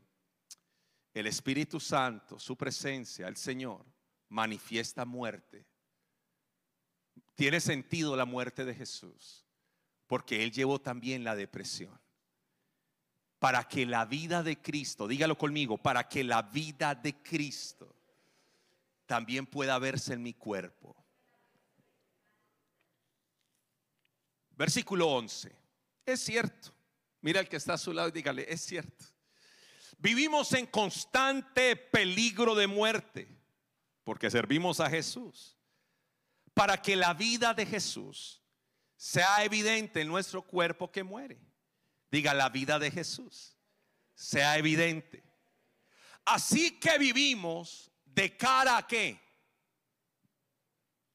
el 1.13 1.27
Espíritu 1.27 1.79
Santo, 1.79 2.37
su 2.39 2.57
presencia, 2.57 3.25
el 3.25 3.37
Señor, 3.37 3.85
manifiesta 4.27 5.05
muerte. 5.05 5.65
Tiene 7.35 7.61
sentido 7.61 8.17
la 8.17 8.25
muerte 8.25 8.65
de 8.65 8.75
Jesús, 8.75 9.45
porque 10.07 10.43
Él 10.43 10.51
llevó 10.51 10.77
también 10.77 11.23
la 11.23 11.37
depresión. 11.37 11.97
Para 13.39 13.63
que 13.69 13.85
la 13.85 14.03
vida 14.03 14.43
de 14.43 14.61
Cristo, 14.61 15.07
dígalo 15.07 15.37
conmigo, 15.37 15.77
para 15.77 16.09
que 16.09 16.25
la 16.25 16.41
vida 16.41 16.93
de 16.93 17.23
Cristo 17.23 17.95
también 19.05 19.45
pueda 19.45 19.79
verse 19.79 20.15
en 20.15 20.21
mi 20.21 20.33
cuerpo. 20.33 20.97
Versículo 24.57 25.07
11. 25.07 25.55
Es 26.05 26.19
cierto. 26.19 26.80
Mira 27.21 27.39
el 27.39 27.47
que 27.47 27.57
está 27.57 27.73
a 27.73 27.77
su 27.77 27.93
lado 27.93 28.09
y 28.09 28.11
dígale, 28.11 28.51
es 28.51 28.61
cierto. 28.61 29.05
Vivimos 29.97 30.53
en 30.53 30.65
constante 30.65 31.75
peligro 31.75 32.55
de 32.55 32.67
muerte 32.67 33.27
porque 34.03 34.31
servimos 34.31 34.79
a 34.79 34.89
Jesús, 34.89 35.57
para 36.53 36.81
que 36.81 36.95
la 36.95 37.13
vida 37.13 37.53
de 37.53 37.65
Jesús 37.65 38.41
sea 38.97 39.43
evidente 39.43 40.01
en 40.01 40.07
nuestro 40.07 40.41
cuerpo 40.41 40.91
que 40.91 41.03
muere. 41.03 41.39
Diga 42.09 42.33
la 42.33 42.49
vida 42.49 42.77
de 42.79 42.91
Jesús, 42.91 43.55
sea 44.15 44.57
evidente. 44.57 45.23
Así 46.25 46.79
que 46.79 46.97
vivimos 46.97 47.91
de 48.05 48.35
cara 48.35 48.77
a 48.77 48.87
qué? 48.87 49.19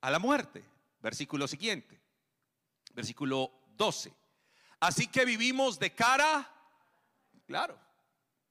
A 0.01 0.11
la 0.11 0.19
muerte. 0.19 0.65
Versículo 1.01 1.47
siguiente. 1.47 2.01
Versículo 2.95 3.53
12. 3.77 4.13
Así 4.81 5.07
que 5.09 5.25
vivimos 5.25 5.79
de 5.79 5.95
cara, 5.95 6.51
claro. 7.47 7.79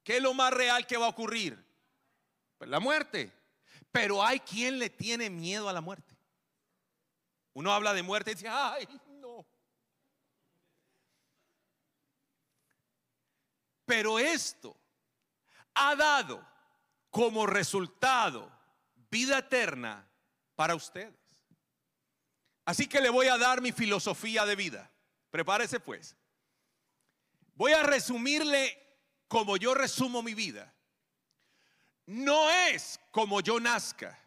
¿Qué 0.04 0.18
es 0.18 0.24
lo 0.24 0.34
más 0.34 0.54
real 0.54 0.86
que 0.86 0.98
va 0.98 1.06
a 1.06 1.10
ocurrir? 1.10 1.58
Pues 2.58 2.70
la 2.70 2.80
muerte. 2.80 3.32
Pero 3.92 4.24
hay 4.24 4.40
quien 4.40 4.80
le 4.80 4.90
tiene 4.90 5.30
miedo 5.30 5.70
a 5.70 5.74
la 5.74 5.82
muerte. 5.82 6.16
Uno 7.54 7.72
habla 7.72 7.94
de 7.94 8.04
muerte 8.04 8.32
y 8.32 8.34
dice, 8.36 8.50
ay, 8.50 8.88
no. 9.20 9.46
Pero 13.86 14.20
esto 14.20 14.76
ha 15.74 15.96
dado 15.96 16.46
como 17.10 17.46
resultado 17.46 18.52
vida 19.10 19.38
eterna 19.38 20.06
para 20.56 20.76
ustedes. 20.76 21.14
Así 22.66 22.88
que 22.88 23.00
le 23.00 23.10
voy 23.10 23.28
a 23.28 23.38
dar 23.38 23.62
mi 23.62 23.72
filosofía 23.72 24.46
de 24.46 24.56
vida. 24.56 24.92
Prepárese 25.36 25.80
pues. 25.80 26.16
Voy 27.56 27.74
a 27.74 27.84
resumirle 27.84 28.78
como 29.28 29.58
yo 29.58 29.74
resumo 29.74 30.24
mi 30.24 30.34
vida 30.34 30.76
no 32.06 32.50
es 32.52 33.00
como 33.12 33.42
yo 33.42 33.60
nazca, 33.60 34.18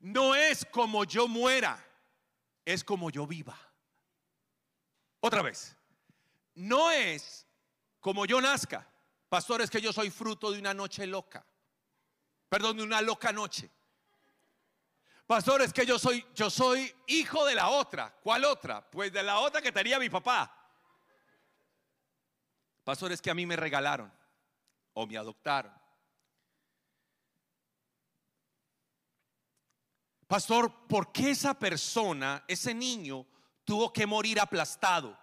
no 0.00 0.34
es 0.34 0.64
como 0.64 1.04
yo 1.04 1.26
muera, 1.28 1.84
es 2.64 2.84
como 2.84 3.10
yo 3.10 3.26
viva. 3.26 3.58
Otra 5.20 5.42
vez, 5.42 5.76
no 6.54 6.90
es 6.90 7.46
como 8.00 8.26
yo 8.26 8.40
nazca. 8.40 8.88
Pastor, 9.28 9.62
es 9.62 9.70
que 9.70 9.80
yo 9.80 9.92
soy 9.92 10.10
fruto 10.10 10.50
de 10.50 10.58
una 10.58 10.74
noche 10.74 11.06
loca. 11.06 11.44
Perdón, 12.48 12.76
de 12.76 12.82
una 12.82 13.00
loca 13.00 13.32
noche. 13.32 13.70
Pastor, 15.32 15.62
es 15.62 15.72
que 15.72 15.86
yo 15.86 15.98
soy, 15.98 16.22
yo 16.34 16.50
soy 16.50 16.94
hijo 17.06 17.46
de 17.46 17.54
la 17.54 17.70
otra. 17.70 18.14
¿Cuál 18.22 18.44
otra? 18.44 18.86
Pues 18.90 19.10
de 19.10 19.22
la 19.22 19.38
otra 19.38 19.62
que 19.62 19.72
tenía 19.72 19.98
mi 19.98 20.10
papá. 20.10 20.54
Pastor, 22.84 23.12
es 23.12 23.22
que 23.22 23.30
a 23.30 23.34
mí 23.34 23.46
me 23.46 23.56
regalaron 23.56 24.12
o 24.92 25.06
me 25.06 25.16
adoptaron. 25.16 25.72
Pastor, 30.26 30.86
¿por 30.86 31.10
qué 31.10 31.30
esa 31.30 31.58
persona, 31.58 32.44
ese 32.46 32.74
niño, 32.74 33.26
tuvo 33.64 33.90
que 33.90 34.04
morir 34.04 34.38
aplastado? 34.38 35.18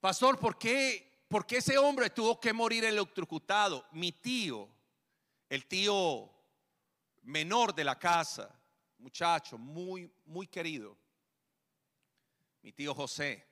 Pastor, 0.00 0.40
¿por 0.40 0.58
qué, 0.58 1.24
por 1.28 1.46
qué 1.46 1.58
ese 1.58 1.78
hombre 1.78 2.10
tuvo 2.10 2.40
que 2.40 2.52
morir 2.52 2.84
electrocutado? 2.84 3.86
Mi 3.92 4.10
tío, 4.10 4.68
el 5.48 5.66
tío 5.68 6.39
menor 7.22 7.74
de 7.74 7.84
la 7.84 7.98
casa, 7.98 8.54
muchacho 8.98 9.58
muy, 9.58 10.12
muy 10.26 10.46
querido, 10.46 10.96
mi 12.62 12.72
tío 12.72 12.94
José, 12.94 13.46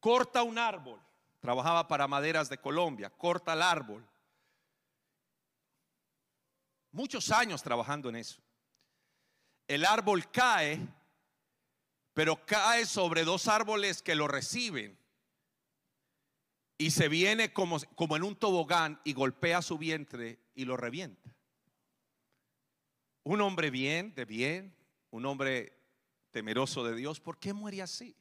corta 0.00 0.42
un 0.42 0.58
árbol, 0.58 1.00
trabajaba 1.40 1.88
para 1.88 2.06
maderas 2.06 2.48
de 2.48 2.58
Colombia, 2.58 3.10
corta 3.10 3.54
el 3.54 3.62
árbol. 3.62 4.06
Muchos 6.90 7.30
años 7.30 7.62
trabajando 7.62 8.10
en 8.10 8.16
eso 8.16 8.42
el 9.72 9.86
árbol 9.86 10.30
cae, 10.30 10.86
pero 12.12 12.44
cae 12.44 12.84
sobre 12.84 13.24
dos 13.24 13.48
árboles 13.48 14.02
que 14.02 14.14
lo 14.14 14.28
reciben. 14.28 14.98
Y 16.76 16.90
se 16.90 17.08
viene 17.08 17.52
como, 17.52 17.78
como 17.94 18.16
en 18.16 18.24
un 18.24 18.36
tobogán 18.36 19.00
y 19.04 19.12
golpea 19.12 19.62
su 19.62 19.78
vientre 19.78 20.40
y 20.54 20.64
lo 20.64 20.76
revienta. 20.76 21.31
Un 23.24 23.40
hombre 23.40 23.70
bien, 23.70 24.14
de 24.14 24.24
bien, 24.24 24.74
un 25.10 25.26
hombre 25.26 25.78
temeroso 26.30 26.82
de 26.84 26.94
Dios, 26.94 27.20
¿por 27.20 27.38
qué 27.38 27.52
muere 27.52 27.82
así? 27.82 28.16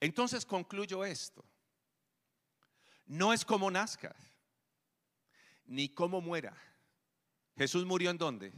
Entonces 0.00 0.44
concluyo 0.44 1.04
esto. 1.04 1.44
No 3.06 3.32
es 3.32 3.44
como 3.44 3.70
nazca, 3.70 4.14
ni 5.66 5.88
como 5.88 6.20
muera. 6.20 6.56
Jesús 7.56 7.84
murió 7.84 8.10
en 8.10 8.18
dónde? 8.18 8.52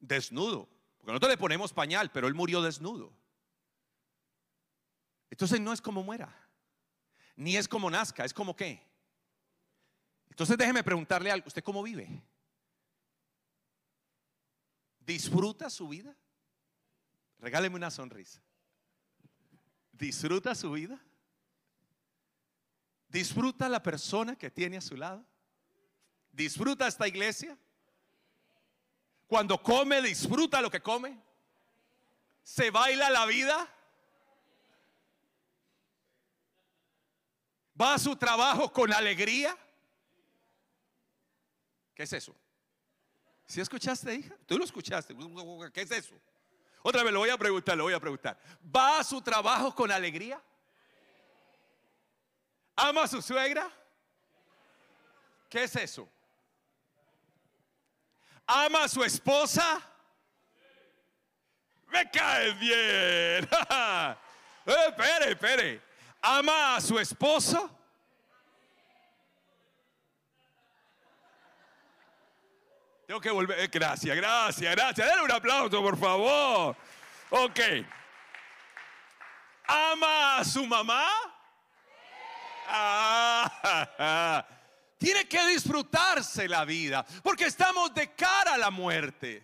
desnudo. 0.00 0.68
Porque 0.98 1.12
nosotros 1.12 1.30
le 1.30 1.38
ponemos 1.38 1.72
pañal, 1.72 2.10
pero 2.10 2.26
él 2.26 2.34
murió 2.34 2.60
desnudo. 2.62 3.12
Entonces 5.30 5.60
no 5.60 5.72
es 5.72 5.80
como 5.80 6.02
muera, 6.02 6.34
ni 7.36 7.56
es 7.56 7.68
como 7.68 7.88
nazca, 7.88 8.24
es 8.24 8.34
como 8.34 8.56
qué. 8.56 8.89
Entonces 10.40 10.56
déjeme 10.56 10.82
preguntarle 10.82 11.30
algo, 11.30 11.48
¿usted 11.48 11.62
cómo 11.62 11.82
vive? 11.82 12.08
¿Disfruta 15.00 15.68
su 15.68 15.86
vida? 15.86 16.16
Regáleme 17.40 17.76
una 17.76 17.90
sonrisa. 17.90 18.40
¿Disfruta 19.92 20.54
su 20.54 20.72
vida? 20.72 20.98
¿Disfruta 23.06 23.68
la 23.68 23.82
persona 23.82 24.34
que 24.34 24.50
tiene 24.50 24.78
a 24.78 24.80
su 24.80 24.96
lado? 24.96 25.22
¿Disfruta 26.32 26.86
esta 26.86 27.06
iglesia? 27.06 27.58
Cuando 29.26 29.62
come, 29.62 30.00
disfruta 30.00 30.62
lo 30.62 30.70
que 30.70 30.80
come. 30.80 31.20
¿Se 32.42 32.70
baila 32.70 33.10
la 33.10 33.26
vida? 33.26 33.68
¿Va 37.78 37.92
a 37.92 37.98
su 37.98 38.16
trabajo 38.16 38.72
con 38.72 38.90
alegría? 38.90 39.54
¿Qué 42.00 42.04
es 42.04 42.12
eso? 42.14 42.34
¿Si 43.46 43.60
escuchaste, 43.60 44.14
hija? 44.14 44.34
Tú 44.46 44.56
lo 44.56 44.64
escuchaste. 44.64 45.14
¿Qué 45.70 45.82
es 45.82 45.90
eso? 45.90 46.18
Otra 46.82 47.02
vez 47.02 47.12
lo 47.12 47.18
voy 47.18 47.28
a 47.28 47.36
preguntar, 47.36 47.76
lo 47.76 47.84
voy 47.84 47.92
a 47.92 48.00
preguntar. 48.00 48.40
¿Va 48.74 49.00
a 49.00 49.04
su 49.04 49.20
trabajo 49.20 49.74
con 49.74 49.92
alegría? 49.92 50.42
¿Ama 52.74 53.02
a 53.02 53.06
su 53.06 53.20
suegra? 53.20 53.70
¿Qué 55.50 55.64
es 55.64 55.76
eso? 55.76 56.08
¿Ama 58.46 58.84
a 58.84 58.88
su 58.88 59.04
esposa? 59.04 59.82
Me 61.88 62.10
cae 62.10 62.54
bien. 62.54 63.44
eh, 64.64 64.86
espere, 64.88 65.32
espere. 65.32 65.82
¿Ama 66.22 66.76
a 66.76 66.80
su 66.80 66.98
esposo? 66.98 67.79
Tengo 73.10 73.20
que 73.20 73.30
volver. 73.32 73.58
Eh, 73.58 73.66
gracias, 73.66 74.16
gracias, 74.16 74.72
gracias. 74.72 75.04
Dale 75.04 75.22
un 75.22 75.32
aplauso, 75.32 75.82
por 75.82 75.98
favor. 75.98 76.76
Ok. 77.30 77.58
¿Ama 79.66 80.38
a 80.38 80.44
su 80.44 80.64
mamá? 80.64 81.08
Ah, 82.68 84.46
tiene 84.98 85.26
que 85.26 85.44
disfrutarse 85.48 86.46
la 86.46 86.64
vida, 86.64 87.04
porque 87.24 87.46
estamos 87.46 87.92
de 87.94 88.14
cara 88.14 88.54
a 88.54 88.58
la 88.58 88.70
muerte. 88.70 89.42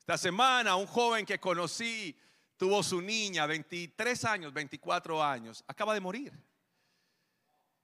Esta 0.00 0.18
semana 0.18 0.74
un 0.74 0.88
joven 0.88 1.24
que 1.24 1.38
conocí 1.38 2.18
tuvo 2.56 2.82
su 2.82 3.00
niña, 3.00 3.46
23 3.46 4.24
años, 4.24 4.52
24 4.52 5.22
años, 5.22 5.62
acaba 5.68 5.94
de 5.94 6.00
morir. 6.00 6.32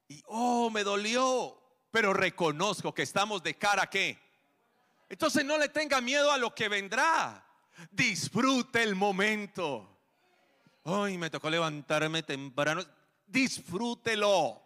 Y, 0.08 0.20
oh, 0.26 0.70
me 0.70 0.82
dolió, 0.82 1.56
pero 1.92 2.12
reconozco 2.12 2.92
que 2.92 3.02
estamos 3.02 3.44
de 3.44 3.54
cara 3.54 3.84
a 3.84 3.90
qué. 3.90 4.26
Entonces 5.08 5.44
no 5.44 5.56
le 5.56 5.68
tenga 5.68 6.00
miedo 6.00 6.30
a 6.30 6.38
lo 6.38 6.54
que 6.54 6.68
vendrá. 6.68 7.44
Disfrute 7.90 8.82
el 8.82 8.94
momento. 8.94 9.98
Hoy 10.82 11.16
me 11.16 11.30
tocó 11.30 11.48
levantarme 11.48 12.22
temprano. 12.22 12.82
Disfrútelo. 13.26 14.62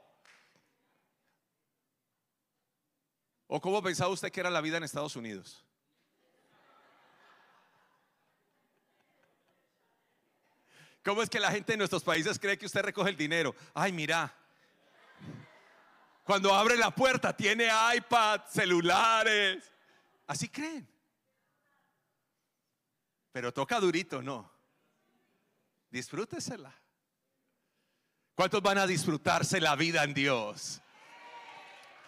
¿O 3.47 3.61
cómo 3.61 3.83
pensaba 3.83 4.11
usted 4.11 4.33
que 4.33 4.41
era 4.41 4.51
la 4.51 4.61
vida 4.61 4.79
en 4.79 4.85
Estados 4.85 5.15
Unidos? 5.15 5.65
¿Cómo 11.05 11.23
es 11.23 11.29
que 11.29 11.41
la 11.41 11.51
gente 11.51 11.73
en 11.73 11.79
nuestros 11.79 12.05
países 12.05 12.39
cree 12.39 12.57
que 12.57 12.67
usted 12.67 12.83
recoge 12.83 13.11
el 13.11 13.17
dinero? 13.17 13.55
Ay, 13.75 13.93
mira. 13.93 14.33
Cuando 16.23 16.55
abre 16.55 16.77
la 16.77 16.93
puerta 16.93 17.37
tiene 17.37 17.69
iPad, 17.97 18.43
celulares. 18.49 19.72
Así 20.27 20.49
creen. 20.49 20.89
Pero 23.33 23.53
toca 23.53 23.81
durito, 23.81 24.23
¿no? 24.23 24.51
Disfrútesela. 25.91 26.75
¿Cuántos 28.35 28.63
van 28.63 28.79
a 28.79 28.87
disfrutarse 28.87 29.61
la 29.61 29.77
vida 29.77 30.05
en 30.05 30.15
Dios? 30.15 30.81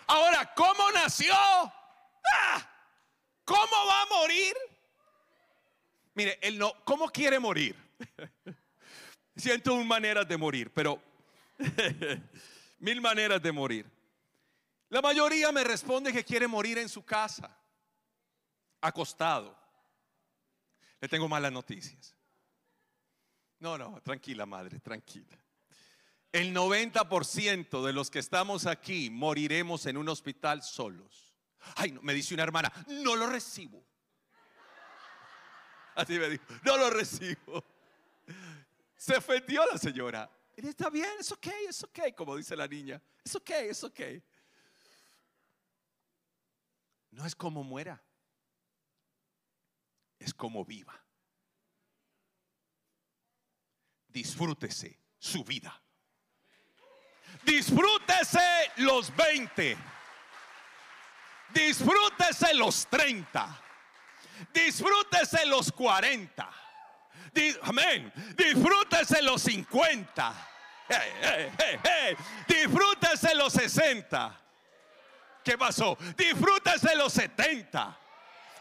Ahora, 0.06 0.52
¿cómo 0.54 0.90
nació? 0.92 1.34
¡Ah! 1.34 2.70
¿Cómo 3.44 3.86
va 3.86 4.02
a 4.02 4.06
morir? 4.06 4.54
Mire, 6.14 6.38
él 6.42 6.58
no, 6.58 6.72
¿cómo 6.84 7.08
quiere 7.08 7.38
morir? 7.38 7.76
Siento 9.36 9.76
mil 9.76 9.86
maneras 9.86 10.26
de 10.28 10.36
morir, 10.36 10.70
pero 10.72 11.02
mil 12.78 13.00
maneras 13.00 13.42
de 13.42 13.52
morir. 13.52 13.86
La 14.88 15.02
mayoría 15.02 15.50
me 15.52 15.64
responde 15.64 16.12
que 16.12 16.24
quiere 16.24 16.46
morir 16.46 16.78
en 16.78 16.88
su 16.88 17.04
casa, 17.04 17.50
acostado. 18.84 19.56
Le 21.00 21.08
tengo 21.08 21.28
malas 21.28 21.52
noticias. 21.52 22.14
No, 23.58 23.78
no, 23.78 24.00
tranquila 24.02 24.44
madre, 24.44 24.78
tranquila. 24.80 25.38
El 26.30 26.54
90% 26.54 27.84
de 27.84 27.92
los 27.92 28.10
que 28.10 28.18
estamos 28.18 28.66
aquí 28.66 29.08
moriremos 29.08 29.86
en 29.86 29.96
un 29.96 30.08
hospital 30.08 30.62
solos. 30.62 31.34
Ay, 31.76 31.92
no, 31.92 32.02
me 32.02 32.12
dice 32.12 32.34
una 32.34 32.42
hermana, 32.42 32.70
no 32.88 33.16
lo 33.16 33.26
recibo. 33.26 33.82
Así 35.94 36.18
me 36.18 36.28
dijo, 36.28 36.44
no 36.64 36.76
lo 36.76 36.90
recibo. 36.90 37.64
Se 38.96 39.16
ofendió 39.16 39.64
la 39.70 39.78
señora. 39.78 40.30
Está 40.56 40.90
bien, 40.90 41.10
es 41.18 41.32
ok, 41.32 41.46
es 41.68 41.84
ok, 41.84 42.00
como 42.16 42.36
dice 42.36 42.56
la 42.56 42.66
niña. 42.66 43.00
Es 43.24 43.34
ok, 43.34 43.50
es 43.50 43.84
ok. 43.84 44.00
No 47.12 47.24
es 47.24 47.34
como 47.34 47.62
muera, 47.62 48.02
es 50.24 50.32
como 50.32 50.64
viva. 50.64 50.98
Disfrútese 54.08 54.98
su 55.18 55.44
vida. 55.44 55.82
Disfrútese 57.42 58.40
los 58.76 59.14
20. 59.14 59.76
Disfrútese 61.50 62.54
los 62.54 62.86
30. 62.86 63.62
Disfrútese 64.52 65.46
los 65.46 65.70
40. 65.72 66.50
amén. 67.62 68.12
Disfrútese 68.36 69.20
los 69.22 69.42
50. 69.42 70.48
Disfrútese 72.48 73.34
los 73.34 73.52
60. 73.52 74.40
¿Qué 75.44 75.58
pasó? 75.58 75.98
Disfrútese 76.16 76.94
los 76.94 77.12
70. 77.12 77.98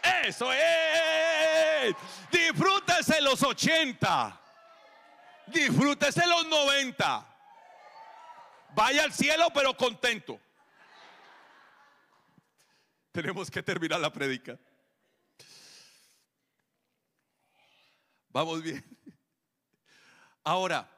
Eso 0.03 0.51
es. 0.51 1.95
Disfrútese 2.31 3.21
los 3.21 3.41
80. 3.41 4.41
Disfrútese 5.47 6.25
los 6.27 6.45
90. 6.47 7.27
Vaya 8.75 9.03
al 9.03 9.13
cielo 9.13 9.49
pero 9.53 9.75
contento. 9.75 10.39
Tenemos 13.11 13.51
que 13.51 13.61
terminar 13.61 13.99
la 13.99 14.11
predica. 14.11 14.57
Vamos 18.29 18.63
bien. 18.63 18.83
Ahora, 20.43 20.89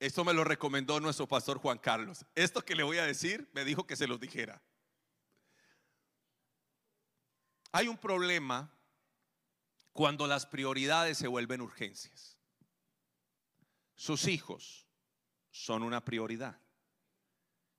esto 0.00 0.24
me 0.24 0.34
lo 0.34 0.44
recomendó 0.44 0.98
nuestro 1.00 1.26
pastor 1.28 1.58
Juan 1.58 1.78
Carlos. 1.78 2.26
Esto 2.34 2.62
que 2.62 2.74
le 2.74 2.82
voy 2.82 2.98
a 2.98 3.04
decir, 3.04 3.48
me 3.54 3.64
dijo 3.64 3.86
que 3.86 3.96
se 3.96 4.06
los 4.08 4.18
dijera. 4.18 4.60
Hay 7.76 7.88
un 7.88 7.98
problema 7.98 8.72
cuando 9.92 10.26
las 10.26 10.46
prioridades 10.46 11.18
se 11.18 11.28
vuelven 11.28 11.60
urgencias. 11.60 12.38
Sus 13.94 14.28
hijos 14.28 14.86
son 15.50 15.82
una 15.82 16.02
prioridad, 16.02 16.58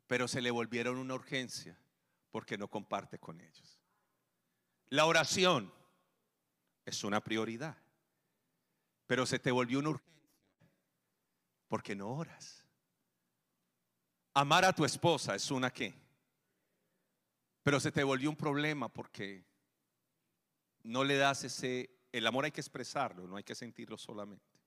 pero 0.05 0.27
se 0.27 0.39
le 0.39 0.51
volvieron 0.51 0.99
una 0.99 1.15
urgencia 1.15 1.81
porque 2.29 2.59
no 2.59 2.67
comparte 2.67 3.17
con 3.17 3.41
ellos. 3.41 3.81
La 4.89 5.07
oración 5.07 5.73
es 6.85 7.03
una 7.03 7.23
prioridad, 7.23 7.75
pero 9.07 9.25
se 9.25 9.39
te 9.39 9.49
volvió 9.49 9.79
una 9.79 9.89
urgencia 9.89 10.29
porque 11.67 11.95
no 11.95 12.09
oras. 12.09 12.63
Amar 14.35 14.63
a 14.63 14.73
tu 14.73 14.85
esposa 14.85 15.33
es 15.33 15.49
una 15.49 15.73
qué, 15.73 15.95
pero 17.63 17.79
se 17.79 17.91
te 17.91 18.03
volvió 18.03 18.29
un 18.29 18.35
problema 18.35 18.89
porque 18.89 19.56
no 20.87 21.03
le 21.03 21.17
das 21.17 21.43
ese, 21.43 21.89
el 22.13 22.25
amor 22.25 22.45
hay 22.45 22.51
que 22.51 22.61
expresarlo, 22.61 23.27
no 23.27 23.35
hay 23.35 23.43
que 23.43 23.55
sentirlo 23.55 23.97
solamente. 23.97 24.57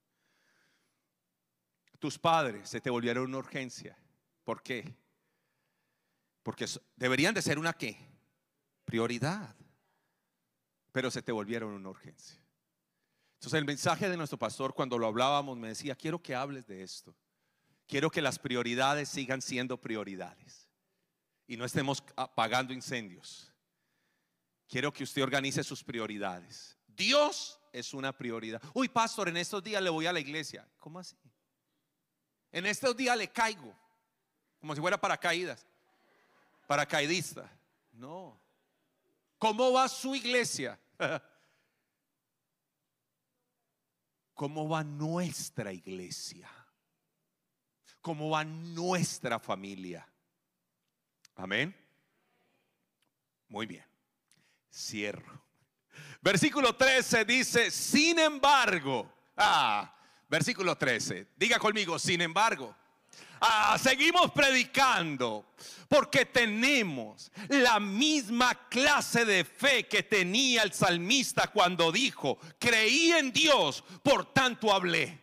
Tus 1.99 2.19
padres 2.19 2.69
se 2.69 2.81
te 2.81 2.91
volvieron 2.91 3.25
una 3.25 3.39
urgencia. 3.39 3.97
¿Por 4.45 4.63
qué? 4.63 4.95
Porque 6.43 6.67
deberían 6.97 7.35
de 7.35 7.43
ser 7.43 7.59
una 7.59 7.73
qué? 7.73 7.97
Prioridad. 8.85 9.57
pero 10.93 11.11
se 11.11 11.23
te 11.23 11.31
volvieron 11.31 11.73
una 11.73 11.89
urgencia. 11.89 12.45
Entonces 13.35 13.59
el 13.59 13.65
mensaje 13.65 14.09
de 14.09 14.17
nuestro 14.17 14.39
pastor 14.39 14.75
cuando 14.75 14.99
lo 14.99 15.07
hablábamos 15.07 15.57
me 15.57 15.69
decía, 15.69 15.95
quiero 15.95 16.21
que 16.21 16.35
hables 16.35 16.67
de 16.67 16.83
esto. 16.83 17.17
Quiero 17.87 18.11
que 18.11 18.21
las 18.21 18.39
prioridades 18.39 19.09
sigan 19.09 19.41
siendo 19.41 19.81
prioridades 19.81 20.69
y 21.47 21.57
no 21.57 21.65
estemos 21.65 22.03
apagando 22.17 22.73
incendios. 22.73 23.50
Quiero 24.71 24.93
que 24.93 25.03
usted 25.03 25.21
organice 25.21 25.65
sus 25.65 25.83
prioridades. 25.83 26.79
Dios 26.87 27.61
es 27.73 27.93
una 27.93 28.17
prioridad. 28.17 28.63
Uy, 28.73 28.89
pastor, 28.89 29.29
en 29.29 29.37
estos 29.37 29.61
días 29.65 29.83
le 29.83 29.91
voy 29.91 30.07
a 30.07 30.13
la 30.13 30.21
iglesia. 30.21 30.65
¿Cómo 30.79 31.01
así? 31.01 31.17
En 32.53 32.67
estos 32.67 32.97
días 32.97 33.17
le 33.19 33.27
caigo, 33.33 33.77
como 34.61 34.73
si 34.77 34.81
fuera 34.81 34.97
paracaídas, 34.97 35.67
paracaidista. 36.69 37.51
No. 37.91 38.41
¿Cómo 39.39 39.73
va 39.73 39.89
su 39.89 40.15
iglesia? 40.15 40.79
¿Cómo 44.35 44.69
va 44.69 44.85
nuestra 44.85 45.73
iglesia? 45.73 46.49
¿Cómo 48.01 48.31
va 48.31 48.45
nuestra 48.45 49.41
familia? 49.41 50.09
Amén. 51.35 51.75
Muy 53.49 53.67
bien. 53.67 53.90
Cierro. 54.73 55.43
Versículo 56.23 56.75
13 56.75 57.25
dice, 57.25 57.71
sin 57.71 58.19
embargo, 58.19 59.11
ah, 59.37 59.95
versículo 60.29 60.77
13, 60.77 61.29
diga 61.37 61.59
conmigo, 61.59 61.99
sin 61.99 62.21
embargo, 62.21 62.77
ah, 63.41 63.79
seguimos 63.83 64.31
predicando 64.33 65.47
porque 65.89 66.27
tenemos 66.27 67.33
la 67.49 67.81
misma 67.81 68.55
clase 68.69 69.25
de 69.25 69.45
fe 69.45 69.89
que 69.89 70.03
tenía 70.03 70.63
el 70.63 70.73
salmista 70.73 71.49
cuando 71.49 71.91
dijo, 71.91 72.39
creí 72.59 73.13
en 73.13 73.33
Dios, 73.33 73.83
por 74.03 74.33
tanto 74.33 74.73
hablé. 74.73 75.19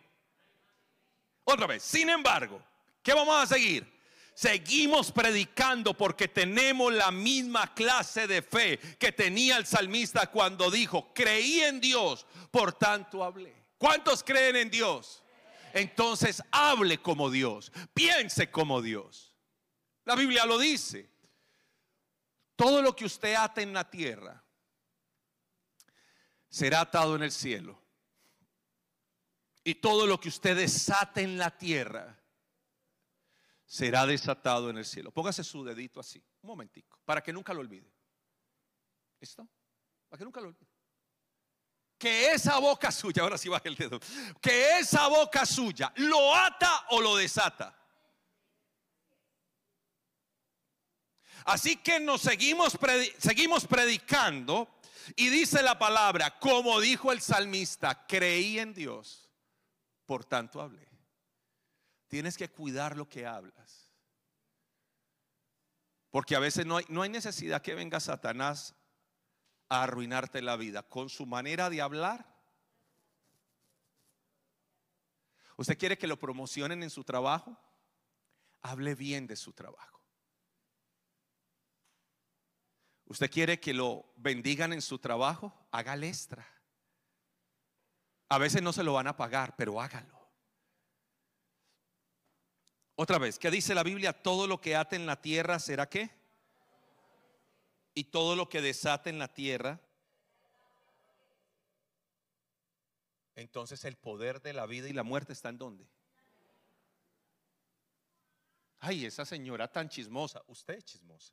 Otra 1.44 1.66
vez, 1.66 1.82
sin 1.82 2.10
embargo, 2.10 2.60
¿qué 3.02 3.14
vamos 3.14 3.42
a 3.42 3.46
seguir? 3.46 3.97
Seguimos 4.38 5.10
predicando 5.10 5.94
porque 5.94 6.28
tenemos 6.28 6.92
la 6.92 7.10
misma 7.10 7.74
clase 7.74 8.28
de 8.28 8.40
fe 8.40 8.78
que 8.96 9.10
tenía 9.10 9.56
el 9.56 9.66
salmista 9.66 10.28
cuando 10.28 10.70
dijo, 10.70 11.12
creí 11.12 11.58
en 11.62 11.80
Dios, 11.80 12.24
por 12.52 12.72
tanto 12.72 13.24
hablé. 13.24 13.52
¿Cuántos 13.78 14.22
creen 14.22 14.54
en 14.54 14.70
Dios? 14.70 15.24
Entonces 15.72 16.40
hable 16.52 17.02
como 17.02 17.32
Dios, 17.32 17.72
piense 17.92 18.48
como 18.48 18.80
Dios. 18.80 19.34
La 20.04 20.14
Biblia 20.14 20.46
lo 20.46 20.56
dice. 20.56 21.10
Todo 22.54 22.80
lo 22.80 22.94
que 22.94 23.06
usted 23.06 23.34
ate 23.34 23.62
en 23.62 23.72
la 23.72 23.90
tierra 23.90 24.44
será 26.48 26.82
atado 26.82 27.16
en 27.16 27.24
el 27.24 27.32
cielo. 27.32 27.82
Y 29.64 29.74
todo 29.74 30.06
lo 30.06 30.20
que 30.20 30.28
usted 30.28 30.56
desate 30.56 31.22
en 31.22 31.38
la 31.38 31.50
tierra 31.58 32.17
será 33.68 34.06
desatado 34.06 34.70
en 34.70 34.78
el 34.78 34.86
cielo. 34.86 35.12
Póngase 35.12 35.44
su 35.44 35.62
dedito 35.62 36.00
así, 36.00 36.24
un 36.40 36.48
momentico, 36.48 36.98
para 37.04 37.22
que 37.22 37.32
nunca 37.32 37.52
lo 37.52 37.60
olvide. 37.60 37.92
¿Listo? 39.20 39.46
Para 40.08 40.18
que 40.18 40.24
nunca 40.24 40.40
lo 40.40 40.48
olvide. 40.48 40.72
Que 41.98 42.32
esa 42.32 42.58
boca 42.58 42.90
suya, 42.90 43.22
ahora 43.22 43.36
sí 43.36 43.48
baja 43.48 43.68
el 43.68 43.76
dedo, 43.76 44.00
que 44.40 44.78
esa 44.78 45.06
boca 45.08 45.44
suya 45.44 45.92
lo 45.96 46.34
ata 46.34 46.86
o 46.90 47.00
lo 47.00 47.14
desata. 47.16 47.74
Así 51.44 51.76
que 51.76 52.00
nos 52.00 52.22
seguimos, 52.22 52.78
seguimos 53.18 53.66
predicando 53.66 54.80
y 55.16 55.28
dice 55.28 55.62
la 55.62 55.78
palabra, 55.78 56.38
como 56.38 56.80
dijo 56.80 57.12
el 57.12 57.20
salmista, 57.20 58.06
creí 58.06 58.58
en 58.58 58.72
Dios, 58.72 59.28
por 60.06 60.24
tanto 60.24 60.60
hablé. 60.60 60.87
Tienes 62.08 62.36
que 62.36 62.50
cuidar 62.50 62.96
lo 62.96 63.08
que 63.08 63.26
hablas. 63.26 63.92
Porque 66.10 66.34
a 66.34 66.40
veces 66.40 66.66
no 66.66 66.78
hay, 66.78 66.84
no 66.88 67.02
hay 67.02 67.10
necesidad 67.10 67.62
que 67.62 67.74
venga 67.74 68.00
Satanás 68.00 68.74
a 69.68 69.82
arruinarte 69.82 70.40
la 70.40 70.56
vida 70.56 70.82
con 70.82 71.10
su 71.10 71.26
manera 71.26 71.68
de 71.68 71.82
hablar. 71.82 72.34
¿Usted 75.56 75.76
quiere 75.76 75.98
que 75.98 76.06
lo 76.06 76.18
promocionen 76.18 76.82
en 76.82 76.90
su 76.90 77.04
trabajo? 77.04 77.58
Hable 78.62 78.94
bien 78.94 79.26
de 79.26 79.36
su 79.36 79.52
trabajo. 79.52 80.02
¿Usted 83.04 83.30
quiere 83.30 83.58
que 83.58 83.74
lo 83.74 84.12
bendigan 84.16 84.72
en 84.72 84.82
su 84.82 84.98
trabajo? 84.98 85.66
Hágale 85.70 86.08
extra. 86.08 86.46
A 88.28 88.38
veces 88.38 88.62
no 88.62 88.72
se 88.72 88.82
lo 88.82 88.92
van 88.92 89.06
a 89.06 89.16
pagar, 89.16 89.56
pero 89.56 89.80
hágalo. 89.80 90.17
Otra 93.00 93.18
vez, 93.18 93.38
¿qué 93.38 93.48
dice 93.48 93.76
la 93.76 93.84
Biblia? 93.84 94.12
Todo 94.12 94.48
lo 94.48 94.60
que 94.60 94.74
ate 94.74 94.96
en 94.96 95.06
la 95.06 95.22
tierra 95.22 95.60
será 95.60 95.88
qué? 95.88 96.10
Y 97.94 98.02
todo 98.02 98.34
lo 98.34 98.48
que 98.48 98.60
desate 98.60 99.08
en 99.08 99.20
la 99.20 99.32
tierra. 99.32 99.80
Entonces 103.36 103.84
el 103.84 103.96
poder 103.96 104.42
de 104.42 104.52
la 104.52 104.66
vida 104.66 104.88
y 104.88 104.92
la 104.92 105.04
muerte 105.04 105.32
está 105.32 105.48
en 105.48 105.58
dónde? 105.58 105.86
Ay, 108.80 109.06
esa 109.06 109.24
señora 109.24 109.70
tan 109.70 109.88
chismosa. 109.88 110.42
Usted 110.48 110.74
es 110.74 110.84
chismosa. 110.84 111.32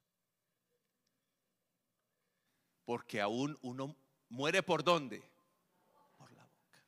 Porque 2.85 3.19
aún 3.21 3.57
uno 3.63 3.95
muere 4.29 4.61
por 4.61 4.83
dónde? 4.83 5.27
Por 6.15 6.31
la 6.31 6.43
boca. 6.43 6.83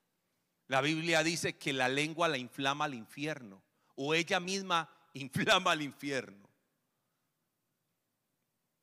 La 0.68 0.82
Biblia 0.82 1.24
dice 1.24 1.58
que 1.58 1.74
la 1.74 1.90
lengua 1.90 2.28
la 2.28 2.38
inflama 2.38 2.86
al 2.86 2.94
infierno 2.94 3.64
o 3.98 4.14
ella 4.14 4.40
misma 4.40 4.90
inflama 5.14 5.72
al 5.72 5.82
infierno. 5.82 6.48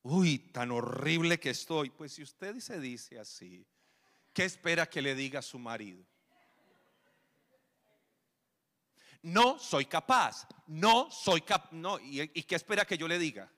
Uy, 0.02 0.38
tan 0.38 0.70
horrible 0.70 1.40
que 1.40 1.50
estoy. 1.50 1.88
Pues 1.88 2.12
si 2.12 2.22
usted 2.22 2.60
se 2.60 2.78
dice 2.78 3.18
así, 3.18 3.66
¿qué 4.34 4.44
espera 4.44 4.86
que 4.86 5.00
le 5.00 5.14
diga 5.14 5.38
a 5.38 5.42
su 5.42 5.58
marido? 5.58 6.04
No 9.22 9.58
soy 9.58 9.86
capaz. 9.86 10.46
No 10.66 11.10
soy 11.10 11.40
capaz. 11.40 11.72
No, 11.72 11.98
¿y, 11.98 12.20
¿y 12.20 12.42
qué 12.42 12.56
espera 12.56 12.84
que 12.84 12.98
yo 12.98 13.08
le 13.08 13.18
diga? 13.18 13.50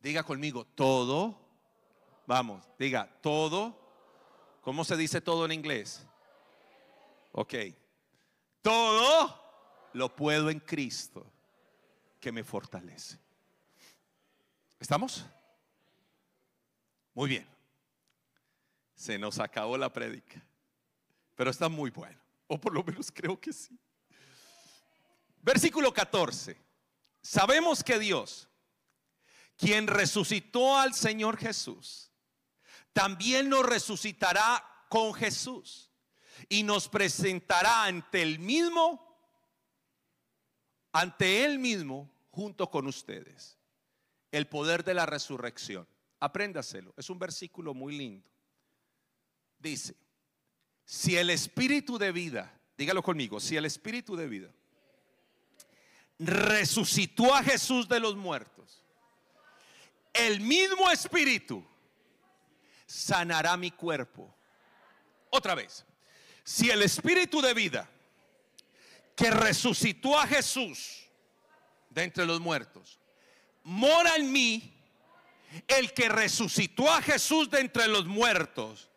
Diga 0.00 0.24
conmigo, 0.24 0.64
todo. 0.64 1.38
Vamos, 2.26 2.64
diga, 2.78 3.08
todo. 3.20 3.78
¿Cómo 4.62 4.84
se 4.84 4.96
dice 4.96 5.20
todo 5.20 5.44
en 5.44 5.52
inglés? 5.52 6.04
Ok. 7.32 7.54
Todo 8.62 9.43
lo 9.94 10.14
puedo 10.14 10.50
en 10.50 10.60
Cristo 10.60 11.24
que 12.20 12.30
me 12.30 12.44
fortalece. 12.44 13.18
¿Estamos? 14.78 15.24
Muy 17.14 17.30
bien. 17.30 17.48
Se 18.94 19.18
nos 19.18 19.38
acabó 19.38 19.78
la 19.78 19.92
prédica, 19.92 20.44
pero 21.34 21.50
está 21.50 21.68
muy 21.68 21.90
bueno, 21.90 22.20
o 22.46 22.60
por 22.60 22.74
lo 22.74 22.82
menos 22.84 23.10
creo 23.10 23.40
que 23.40 23.52
sí. 23.52 23.78
Versículo 25.42 25.92
14. 25.92 26.56
Sabemos 27.20 27.82
que 27.82 27.98
Dios, 27.98 28.48
quien 29.56 29.86
resucitó 29.86 30.76
al 30.78 30.94
Señor 30.94 31.36
Jesús, 31.36 32.10
también 32.92 33.48
nos 33.48 33.64
resucitará 33.64 34.86
con 34.88 35.14
Jesús 35.14 35.90
y 36.48 36.62
nos 36.62 36.88
presentará 36.88 37.84
ante 37.84 38.22
el 38.22 38.38
mismo 38.38 39.03
ante 40.94 41.44
Él 41.44 41.58
mismo 41.58 42.08
junto 42.30 42.70
con 42.70 42.86
ustedes. 42.86 43.58
El 44.30 44.46
poder 44.46 44.84
de 44.84 44.94
la 44.94 45.04
resurrección. 45.04 45.86
Apréndaselo. 46.20 46.94
Es 46.96 47.10
un 47.10 47.18
versículo 47.18 47.74
muy 47.74 47.98
lindo. 47.98 48.26
Dice, 49.58 49.96
si 50.84 51.16
el 51.16 51.30
espíritu 51.30 51.98
de 51.98 52.12
vida, 52.12 52.58
dígalo 52.78 53.02
conmigo, 53.02 53.40
si 53.40 53.56
el 53.56 53.64
espíritu 53.64 54.16
de 54.16 54.28
vida 54.28 54.50
resucitó 56.18 57.34
a 57.34 57.42
Jesús 57.42 57.88
de 57.88 57.98
los 58.00 58.14
muertos, 58.16 58.84
el 60.12 60.40
mismo 60.40 60.90
espíritu 60.90 61.64
sanará 62.86 63.56
mi 63.56 63.72
cuerpo. 63.72 64.32
Otra 65.30 65.54
vez, 65.56 65.84
si 66.44 66.70
el 66.70 66.82
espíritu 66.82 67.40
de 67.40 67.52
vida 67.52 67.90
que 69.14 69.30
resucitó 69.30 70.18
a 70.18 70.26
Jesús 70.26 71.08
de 71.90 72.02
entre 72.02 72.26
los 72.26 72.40
muertos, 72.40 72.98
mora 73.62 74.16
en 74.16 74.32
mí, 74.32 74.70
el 75.68 75.92
que 75.92 76.08
resucitó 76.08 76.90
a 76.90 77.00
Jesús 77.00 77.48
de 77.50 77.60
entre 77.60 77.86
los 77.86 78.06
muertos, 78.06 78.90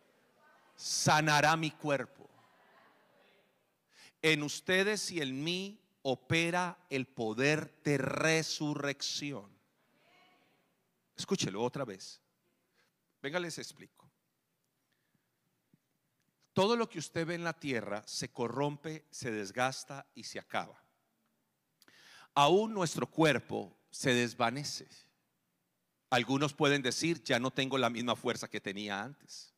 sanará 0.75 1.55
mi 1.55 1.71
cuerpo. 1.71 2.29
En 4.21 4.43
ustedes 4.43 5.11
y 5.11 5.21
en 5.21 5.43
mí 5.43 5.79
opera 6.01 6.77
el 6.89 7.05
poder 7.05 7.81
de 7.83 7.97
resurrección. 7.97 9.57
Escúchelo 11.15 11.63
otra 11.63 11.83
vez. 11.83 12.21
Venga, 13.21 13.39
les 13.39 13.57
explico. 13.57 13.96
Todo 16.57 16.75
lo 16.75 16.89
que 16.89 16.97
usted 16.97 17.23
ve 17.23 17.35
en 17.35 17.43
la 17.43 17.53
tierra 17.53 18.01
se 18.07 18.29
corrompe, 18.29 19.05
se 19.11 19.29
desgasta 19.29 20.07
y 20.15 20.23
se 20.23 20.39
acaba. 20.39 20.83
Aún 22.33 22.73
nuestro 22.73 23.05
cuerpo 23.05 23.77
se 23.91 24.15
desvanece. 24.15 24.87
Algunos 26.09 26.55
pueden 26.55 26.81
decir, 26.81 27.23
ya 27.23 27.37
no 27.37 27.51
tengo 27.51 27.77
la 27.77 27.91
misma 27.91 28.15
fuerza 28.15 28.47
que 28.47 28.59
tenía 28.59 29.03
antes. 29.03 29.53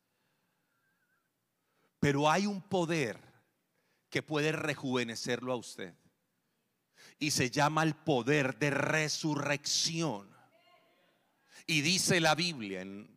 Pero 2.00 2.30
hay 2.30 2.44
un 2.44 2.60
poder 2.60 3.18
que 4.10 4.22
puede 4.22 4.52
rejuvenecerlo 4.52 5.54
a 5.54 5.56
usted. 5.56 5.94
Y 7.18 7.30
se 7.30 7.50
llama 7.50 7.82
el 7.82 7.94
poder 7.94 8.58
de 8.58 8.68
resurrección. 8.68 10.28
Y 11.66 11.80
dice 11.80 12.20
la 12.20 12.34
Biblia 12.34 12.82
en 12.82 13.08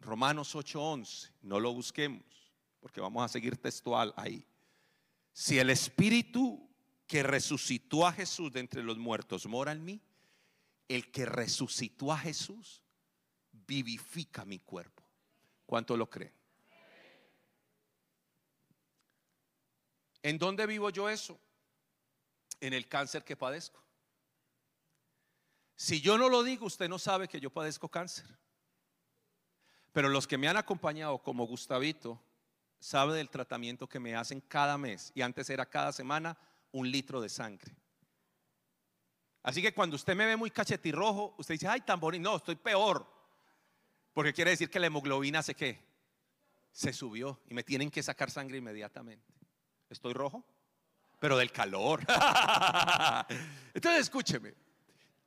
Romanos 0.00 0.54
8:11, 0.54 1.30
no 1.42 1.60
lo 1.60 1.74
busquemos, 1.74 2.37
porque 2.80 3.00
vamos 3.00 3.24
a 3.24 3.28
seguir 3.28 3.56
textual 3.56 4.12
ahí. 4.16 4.46
Si 5.32 5.58
el 5.58 5.70
Espíritu 5.70 6.68
que 7.06 7.22
resucitó 7.22 8.06
a 8.06 8.12
Jesús 8.12 8.52
de 8.52 8.60
entre 8.60 8.82
los 8.82 8.98
muertos 8.98 9.46
mora 9.46 9.72
en 9.72 9.84
mí, 9.84 10.00
el 10.88 11.10
que 11.10 11.26
resucitó 11.26 12.12
a 12.12 12.18
Jesús 12.18 12.82
vivifica 13.52 14.44
mi 14.44 14.58
cuerpo. 14.58 15.02
¿Cuánto 15.66 15.96
lo 15.96 16.08
creen? 16.08 16.32
¿En 20.22 20.38
dónde 20.38 20.66
vivo 20.66 20.90
yo 20.90 21.08
eso? 21.08 21.38
En 22.60 22.72
el 22.72 22.88
cáncer 22.88 23.24
que 23.24 23.36
padezco. 23.36 23.82
Si 25.76 26.00
yo 26.00 26.18
no 26.18 26.28
lo 26.28 26.42
digo, 26.42 26.66
usted 26.66 26.88
no 26.88 26.98
sabe 26.98 27.28
que 27.28 27.40
yo 27.40 27.50
padezco 27.50 27.88
cáncer. 27.88 28.26
Pero 29.92 30.08
los 30.08 30.26
que 30.26 30.36
me 30.36 30.48
han 30.48 30.56
acompañado 30.56 31.22
como 31.22 31.46
Gustavito, 31.46 32.20
sabe 32.78 33.16
del 33.16 33.30
tratamiento 33.30 33.88
que 33.88 34.00
me 34.00 34.14
hacen 34.14 34.40
cada 34.40 34.78
mes. 34.78 35.12
Y 35.14 35.22
antes 35.22 35.50
era 35.50 35.66
cada 35.66 35.92
semana 35.92 36.36
un 36.72 36.90
litro 36.90 37.20
de 37.20 37.28
sangre. 37.28 37.74
Así 39.42 39.62
que 39.62 39.72
cuando 39.72 39.96
usted 39.96 40.14
me 40.14 40.26
ve 40.26 40.36
muy 40.36 40.50
cachetirrojo, 40.50 41.34
usted 41.38 41.54
dice, 41.54 41.68
ay, 41.68 41.80
tan 41.80 42.00
bonito. 42.00 42.28
No, 42.28 42.36
estoy 42.36 42.56
peor. 42.56 43.06
Porque 44.12 44.32
quiere 44.32 44.50
decir 44.50 44.68
que 44.68 44.80
la 44.80 44.88
hemoglobina 44.88 45.42
se 45.42 45.54
qué? 45.54 45.86
Se 46.72 46.92
subió 46.92 47.40
y 47.48 47.54
me 47.54 47.62
tienen 47.62 47.90
que 47.90 48.02
sacar 48.02 48.30
sangre 48.30 48.58
inmediatamente. 48.58 49.32
¿Estoy 49.88 50.12
rojo? 50.12 50.44
Pero 51.18 51.38
del 51.38 51.50
calor. 51.50 52.00
Entonces 53.74 54.02
escúcheme. 54.02 54.54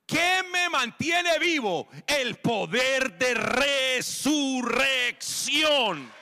¿Qué 0.06 0.42
me 0.52 0.68
mantiene 0.68 1.38
vivo? 1.38 1.88
El 2.06 2.36
poder 2.36 3.18
de 3.18 3.34
resurrección. 3.34 6.21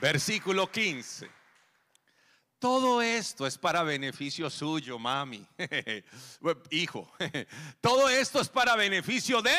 Versículo 0.00 0.70
15. 0.70 1.28
Todo 2.58 3.00
esto 3.00 3.46
es 3.46 3.56
para 3.56 3.82
beneficio 3.82 4.50
suyo, 4.50 4.98
mami. 4.98 5.46
Hijo. 6.70 7.10
Todo 7.80 8.08
esto 8.08 8.40
es 8.40 8.48
para 8.48 8.74
beneficio 8.74 9.40
de... 9.40 9.54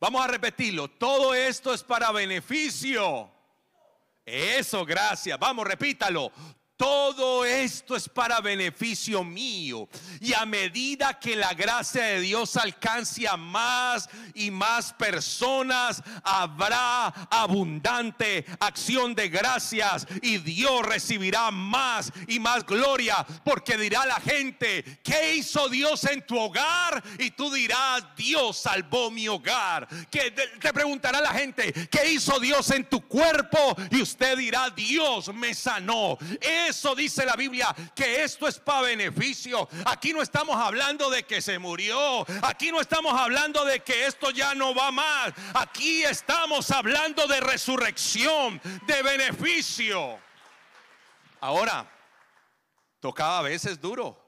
Vamos 0.00 0.24
a 0.24 0.28
repetirlo. 0.28 0.88
Todo 0.88 1.34
esto 1.34 1.74
es 1.74 1.82
para 1.82 2.12
beneficio. 2.12 3.28
Eso, 4.24 4.84
gracias. 4.84 5.36
Vamos, 5.38 5.66
repítalo. 5.66 6.30
Todo 6.78 7.44
esto 7.44 7.96
es 7.96 8.08
para 8.08 8.40
beneficio 8.40 9.24
mío. 9.24 9.88
Y 10.20 10.32
a 10.32 10.46
medida 10.46 11.18
que 11.18 11.34
la 11.34 11.52
gracia 11.52 12.04
de 12.04 12.20
Dios 12.20 12.56
alcance 12.56 13.26
a 13.26 13.36
más 13.36 14.08
y 14.32 14.52
más 14.52 14.92
personas, 14.92 16.00
habrá 16.22 17.08
abundante 17.30 18.46
acción 18.60 19.16
de 19.16 19.28
gracias. 19.28 20.06
Y 20.22 20.38
Dios 20.38 20.86
recibirá 20.86 21.50
más 21.50 22.12
y 22.28 22.38
más 22.38 22.64
gloria. 22.64 23.26
Porque 23.44 23.76
dirá 23.76 24.06
la 24.06 24.20
gente, 24.20 25.00
¿qué 25.02 25.34
hizo 25.34 25.68
Dios 25.68 26.04
en 26.04 26.24
tu 26.24 26.38
hogar? 26.38 27.02
Y 27.18 27.32
tú 27.32 27.52
dirás, 27.52 28.04
Dios 28.16 28.56
salvó 28.56 29.10
mi 29.10 29.26
hogar. 29.26 29.88
Que 30.12 30.30
te 30.30 30.72
preguntará 30.72 31.20
la 31.20 31.32
gente, 31.32 31.72
¿qué 31.90 32.12
hizo 32.12 32.38
Dios 32.38 32.70
en 32.70 32.88
tu 32.88 33.00
cuerpo? 33.00 33.76
Y 33.90 34.00
usted 34.00 34.38
dirá, 34.38 34.70
Dios 34.70 35.34
me 35.34 35.54
sanó 35.54 36.16
eso 36.68 36.94
dice 36.94 37.24
la 37.24 37.36
Biblia, 37.36 37.74
que 37.94 38.22
esto 38.22 38.46
es 38.46 38.58
para 38.58 38.82
beneficio. 38.82 39.68
Aquí 39.86 40.12
no 40.12 40.22
estamos 40.22 40.56
hablando 40.56 41.10
de 41.10 41.24
que 41.24 41.40
se 41.40 41.58
murió. 41.58 42.24
Aquí 42.42 42.70
no 42.70 42.80
estamos 42.80 43.12
hablando 43.18 43.64
de 43.64 43.80
que 43.80 44.06
esto 44.06 44.30
ya 44.30 44.54
no 44.54 44.74
va 44.74 44.90
más. 44.90 45.32
Aquí 45.54 46.02
estamos 46.04 46.70
hablando 46.70 47.26
de 47.26 47.40
resurrección, 47.40 48.60
de 48.86 49.02
beneficio. 49.02 50.18
Ahora, 51.40 51.90
tocaba 53.00 53.38
a 53.38 53.42
veces 53.42 53.80
duro. 53.80 54.24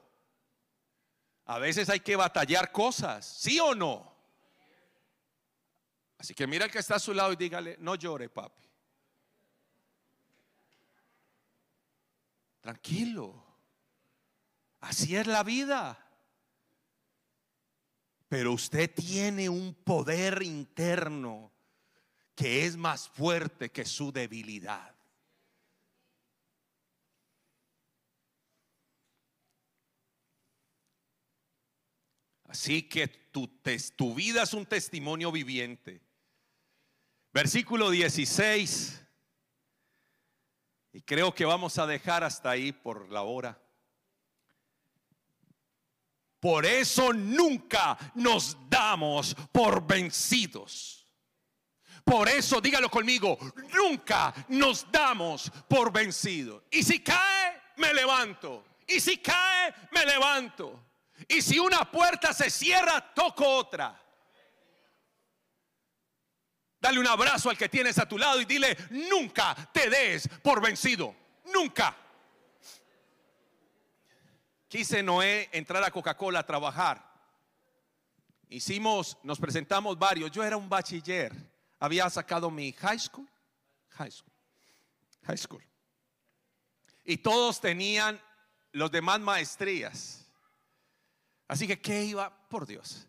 A 1.45 1.59
veces 1.59 1.89
hay 1.89 1.99
que 1.99 2.15
batallar 2.15 2.71
cosas, 2.71 3.25
¿sí 3.25 3.59
o 3.59 3.75
no? 3.75 4.09
Así 6.17 6.33
que 6.33 6.47
mira 6.47 6.65
el 6.65 6.71
que 6.71 6.79
está 6.79 6.95
a 6.95 6.99
su 6.99 7.13
lado 7.13 7.33
y 7.33 7.35
dígale, 7.35 7.77
no 7.79 7.95
llore, 7.95 8.29
papi. 8.29 8.70
Tranquilo. 12.61 13.43
Así 14.79 15.15
es 15.15 15.27
la 15.27 15.43
vida. 15.43 16.07
Pero 18.27 18.53
usted 18.53 18.93
tiene 18.93 19.49
un 19.49 19.73
poder 19.73 20.41
interno 20.41 21.51
que 22.35 22.65
es 22.65 22.77
más 22.77 23.09
fuerte 23.09 23.71
que 23.71 23.85
su 23.85 24.11
debilidad. 24.11 24.95
Así 32.45 32.83
que 32.83 33.07
tu, 33.07 34.13
vida 34.13 34.43
es 34.43 34.53
un 34.53 34.65
testimonio 34.65 35.31
viviente. 35.31 36.01
Versículo 37.33 37.89
16 37.89 39.00
y 40.93 41.01
creo 41.01 41.33
que 41.33 41.45
vamos 41.45 41.77
a 41.77 41.87
dejar 41.87 42.23
hasta 42.23 42.49
ahí 42.49 42.71
por 42.71 43.11
la 43.11 43.21
hora. 43.21 43.57
Por 46.39 46.65
eso 46.65 47.13
nunca 47.13 47.97
nos 48.15 48.57
damos 48.67 49.35
por 49.51 49.85
vencidos. 49.85 51.07
Por 52.03 52.27
eso, 52.27 52.59
dígalo 52.59 52.89
conmigo, 52.89 53.37
nunca 53.73 54.33
nos 54.49 54.91
damos 54.91 55.51
por 55.69 55.93
vencidos. 55.93 56.63
Y 56.71 56.83
si 56.83 56.99
cae, 57.01 57.61
me 57.77 57.93
levanto. 57.93 58.65
Y 58.87 58.99
si 58.99 59.17
cae, 59.17 59.73
me 59.91 60.05
levanto. 60.05 60.87
Y 61.27 61.41
si 61.41 61.59
una 61.59 61.89
puerta 61.89 62.33
se 62.33 62.49
cierra, 62.49 63.13
toco 63.13 63.47
otra. 63.47 64.01
Dale 66.81 66.99
un 66.99 67.05
abrazo 67.05 67.51
al 67.51 67.57
que 67.57 67.69
tienes 67.69 67.99
a 67.99 68.07
tu 68.07 68.17
lado 68.17 68.41
y 68.41 68.45
dile, 68.45 68.75
nunca 68.89 69.55
te 69.71 69.87
des 69.87 70.27
por 70.41 70.59
vencido. 70.59 71.15
Nunca. 71.53 71.95
Quise 74.67 75.03
Noé 75.03 75.49
entrar 75.51 75.83
a 75.83 75.91
Coca-Cola 75.91 76.39
a 76.39 76.45
trabajar. 76.45 77.11
Hicimos, 78.49 79.17
nos 79.21 79.39
presentamos 79.39 79.99
varios. 79.99 80.31
Yo 80.31 80.43
era 80.43 80.57
un 80.57 80.67
bachiller. 80.67 81.31
Había 81.79 82.09
sacado 82.09 82.49
mi 82.49 82.73
high 82.73 82.99
school. 82.99 83.29
High 83.91 84.11
school. 84.11 84.33
High 85.27 85.37
school. 85.37 85.63
Y 87.05 87.17
todos 87.17 87.61
tenían 87.61 88.19
los 88.71 88.89
demás 88.89 89.19
maestrías. 89.19 90.25
Así 91.47 91.67
que, 91.67 91.79
¿qué 91.79 92.05
iba? 92.05 92.35
Por 92.47 92.65
Dios. 92.65 93.07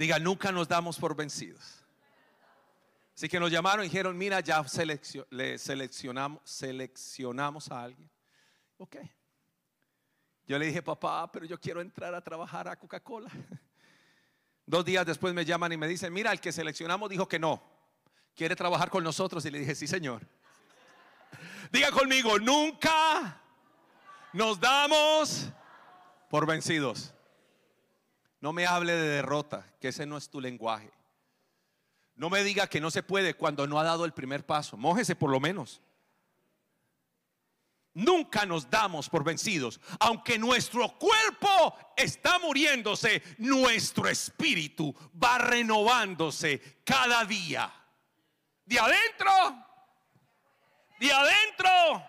Diga, 0.00 0.18
nunca 0.18 0.50
nos 0.50 0.66
damos 0.66 0.98
por 0.98 1.14
vencidos. 1.14 1.84
Así 3.14 3.28
que 3.28 3.38
nos 3.38 3.50
llamaron 3.50 3.84
y 3.84 3.88
dijeron, 3.88 4.16
mira, 4.16 4.40
ya 4.40 4.64
le 5.28 5.58
seleccionamos, 5.58 6.40
seleccionamos 6.42 7.70
a 7.70 7.82
alguien. 7.82 8.10
Ok. 8.78 8.96
Yo 10.46 10.58
le 10.58 10.64
dije, 10.68 10.80
papá, 10.80 11.30
pero 11.30 11.44
yo 11.44 11.60
quiero 11.60 11.82
entrar 11.82 12.14
a 12.14 12.24
trabajar 12.24 12.66
a 12.66 12.76
Coca-Cola. 12.76 13.28
Dos 14.64 14.86
días 14.86 15.04
después 15.04 15.34
me 15.34 15.44
llaman 15.44 15.70
y 15.72 15.76
me 15.76 15.86
dicen, 15.86 16.14
mira, 16.14 16.32
el 16.32 16.40
que 16.40 16.50
seleccionamos 16.50 17.10
dijo 17.10 17.28
que 17.28 17.38
no. 17.38 17.62
¿Quiere 18.34 18.56
trabajar 18.56 18.88
con 18.88 19.04
nosotros? 19.04 19.44
Y 19.44 19.50
le 19.50 19.58
dije, 19.58 19.74
sí, 19.74 19.86
señor. 19.86 20.26
Diga 21.70 21.90
conmigo, 21.90 22.38
nunca 22.38 23.38
nos 24.32 24.58
damos 24.58 25.50
por 26.30 26.46
vencidos. 26.46 27.12
No 28.40 28.52
me 28.52 28.66
hable 28.66 28.92
de 28.92 29.08
derrota, 29.08 29.66
que 29.80 29.88
ese 29.88 30.06
no 30.06 30.16
es 30.16 30.30
tu 30.30 30.40
lenguaje. 30.40 30.90
No 32.14 32.30
me 32.30 32.42
diga 32.44 32.66
que 32.66 32.80
no 32.80 32.90
se 32.90 33.02
puede 33.02 33.34
cuando 33.34 33.66
no 33.66 33.78
ha 33.78 33.84
dado 33.84 34.04
el 34.04 34.12
primer 34.12 34.44
paso. 34.44 34.76
Mójese 34.76 35.14
por 35.16 35.30
lo 35.30 35.40
menos. 35.40 35.80
nunca 37.94 38.46
nos 38.46 38.70
damos 38.70 39.08
por 39.08 39.24
vencidos. 39.24 39.80
Aunque 39.98 40.38
nuestro 40.38 40.88
cuerpo 40.98 41.76
está 41.96 42.38
muriéndose, 42.38 43.22
nuestro 43.38 44.08
espíritu 44.08 44.94
va 45.22 45.38
renovándose 45.38 46.80
cada 46.84 47.24
día. 47.24 47.72
De 48.64 48.78
adentro, 48.78 49.30
de 50.98 51.12
adentro. 51.12 52.08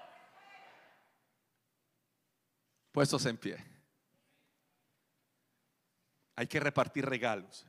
Puestos 2.92 3.26
en 3.26 3.38
pie. 3.38 3.71
Hay 6.42 6.48
que 6.48 6.60
repartir 6.60 7.06
regalos 7.06 7.68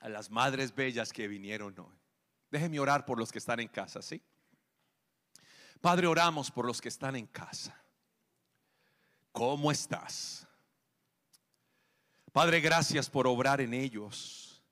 a 0.00 0.10
las 0.10 0.30
madres 0.30 0.74
bellas 0.74 1.14
que 1.14 1.26
vinieron 1.26 1.74
hoy. 1.78 1.98
Déjeme 2.50 2.78
orar 2.78 3.06
por 3.06 3.18
los 3.18 3.32
que 3.32 3.38
están 3.38 3.58
en 3.58 3.68
casa, 3.68 4.02
¿sí? 4.02 4.22
Padre, 5.80 6.08
oramos 6.08 6.50
por 6.50 6.66
los 6.66 6.78
que 6.78 6.90
están 6.90 7.16
en 7.16 7.26
casa. 7.26 7.74
¿Cómo 9.32 9.72
estás? 9.72 10.46
Padre, 12.32 12.60
gracias 12.60 13.08
por 13.08 13.26
obrar 13.26 13.62
en 13.62 13.72
ellos. 13.72 14.62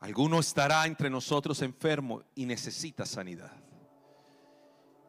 Alguno 0.00 0.40
estará 0.40 0.84
entre 0.86 1.08
nosotros 1.10 1.62
enfermo 1.62 2.24
y 2.34 2.44
necesita 2.44 3.06
sanidad. 3.06 3.56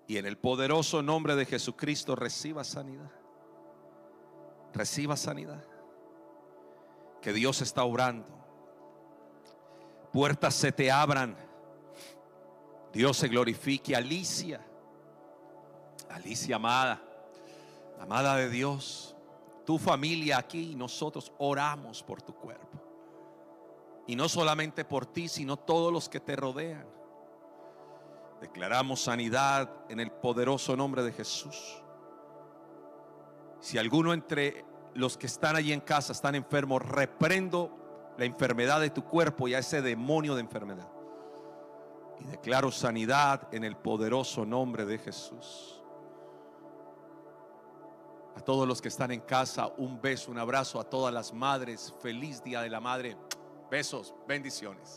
Y 0.08 0.18
en 0.18 0.28
el 0.28 0.38
poderoso 0.38 1.02
nombre 1.02 1.36
de 1.36 1.48
Jesucristo 1.48 2.16
reciba 2.16 2.64
sanidad. 2.64 3.17
Reciba 4.78 5.18
sanidad. 5.18 5.64
Que 7.22 7.34
Dios 7.34 7.62
está 7.62 7.84
obrando 7.84 8.38
puertas 10.18 10.56
se 10.56 10.72
te 10.72 10.92
abran. 10.92 11.38
Dios 12.92 13.18
se 13.18 13.28
glorifique. 13.28 13.96
Alicia, 13.96 14.66
Alicia 16.10 16.56
amada, 16.56 17.00
amada 18.00 18.36
de 18.36 18.50
Dios, 18.50 19.16
tu 19.64 19.78
familia 19.78 20.40
aquí 20.40 20.72
y 20.72 20.76
nosotros 20.76 21.32
oramos 21.38 22.02
por 22.02 22.24
tu 22.24 22.34
cuerpo. 22.34 22.82
Y 24.08 24.16
no 24.16 24.28
solamente 24.28 24.86
por 24.86 25.06
ti, 25.06 25.28
sino 25.28 25.56
todos 25.58 25.94
los 25.94 26.10
que 26.10 26.20
te 26.20 26.36
rodean. 26.36 26.88
Declaramos 28.42 29.02
sanidad 29.02 29.70
en 29.90 30.00
el 30.00 30.10
poderoso 30.12 30.76
nombre 30.76 31.04
de 31.04 31.12
Jesús. 31.12 31.84
Si 33.60 33.78
alguno 33.78 34.14
entre 34.14 34.66
los 34.94 35.18
que 35.18 35.28
están 35.28 35.56
allí 35.56 35.74
en 35.74 35.82
casa 35.82 36.14
están 36.14 36.36
enfermos, 36.36 36.82
reprendo 36.82 38.14
la 38.18 38.26
enfermedad 38.26 38.82
de 38.82 38.90
tu 38.90 39.04
cuerpo 39.04 39.48
y 39.48 39.54
a 39.54 39.60
ese 39.60 39.82
demonio 39.82 40.36
de 40.36 40.42
enfermedad. 40.42 40.90
Y 42.20 42.24
declaro 42.26 42.72
sanidad 42.72 43.48
en 43.54 43.64
el 43.64 43.76
poderoso 43.76 44.46
nombre 44.46 44.86
de 44.86 44.98
Jesús. 44.98 45.82
A 48.36 48.40
todos 48.40 48.68
los 48.68 48.82
que 48.82 48.88
están 48.88 49.12
en 49.12 49.22
casa, 49.22 49.68
un 49.78 50.00
beso, 50.02 50.32
un 50.32 50.38
abrazo. 50.38 50.80
A 50.80 50.84
todas 50.84 51.14
las 51.14 51.34
madres, 51.34 51.94
feliz 52.02 52.44
día 52.44 52.62
de 52.62 52.70
la 52.70 52.80
madre. 52.80 53.18
Besos, 53.70 54.14
bendiciones. 54.28 54.90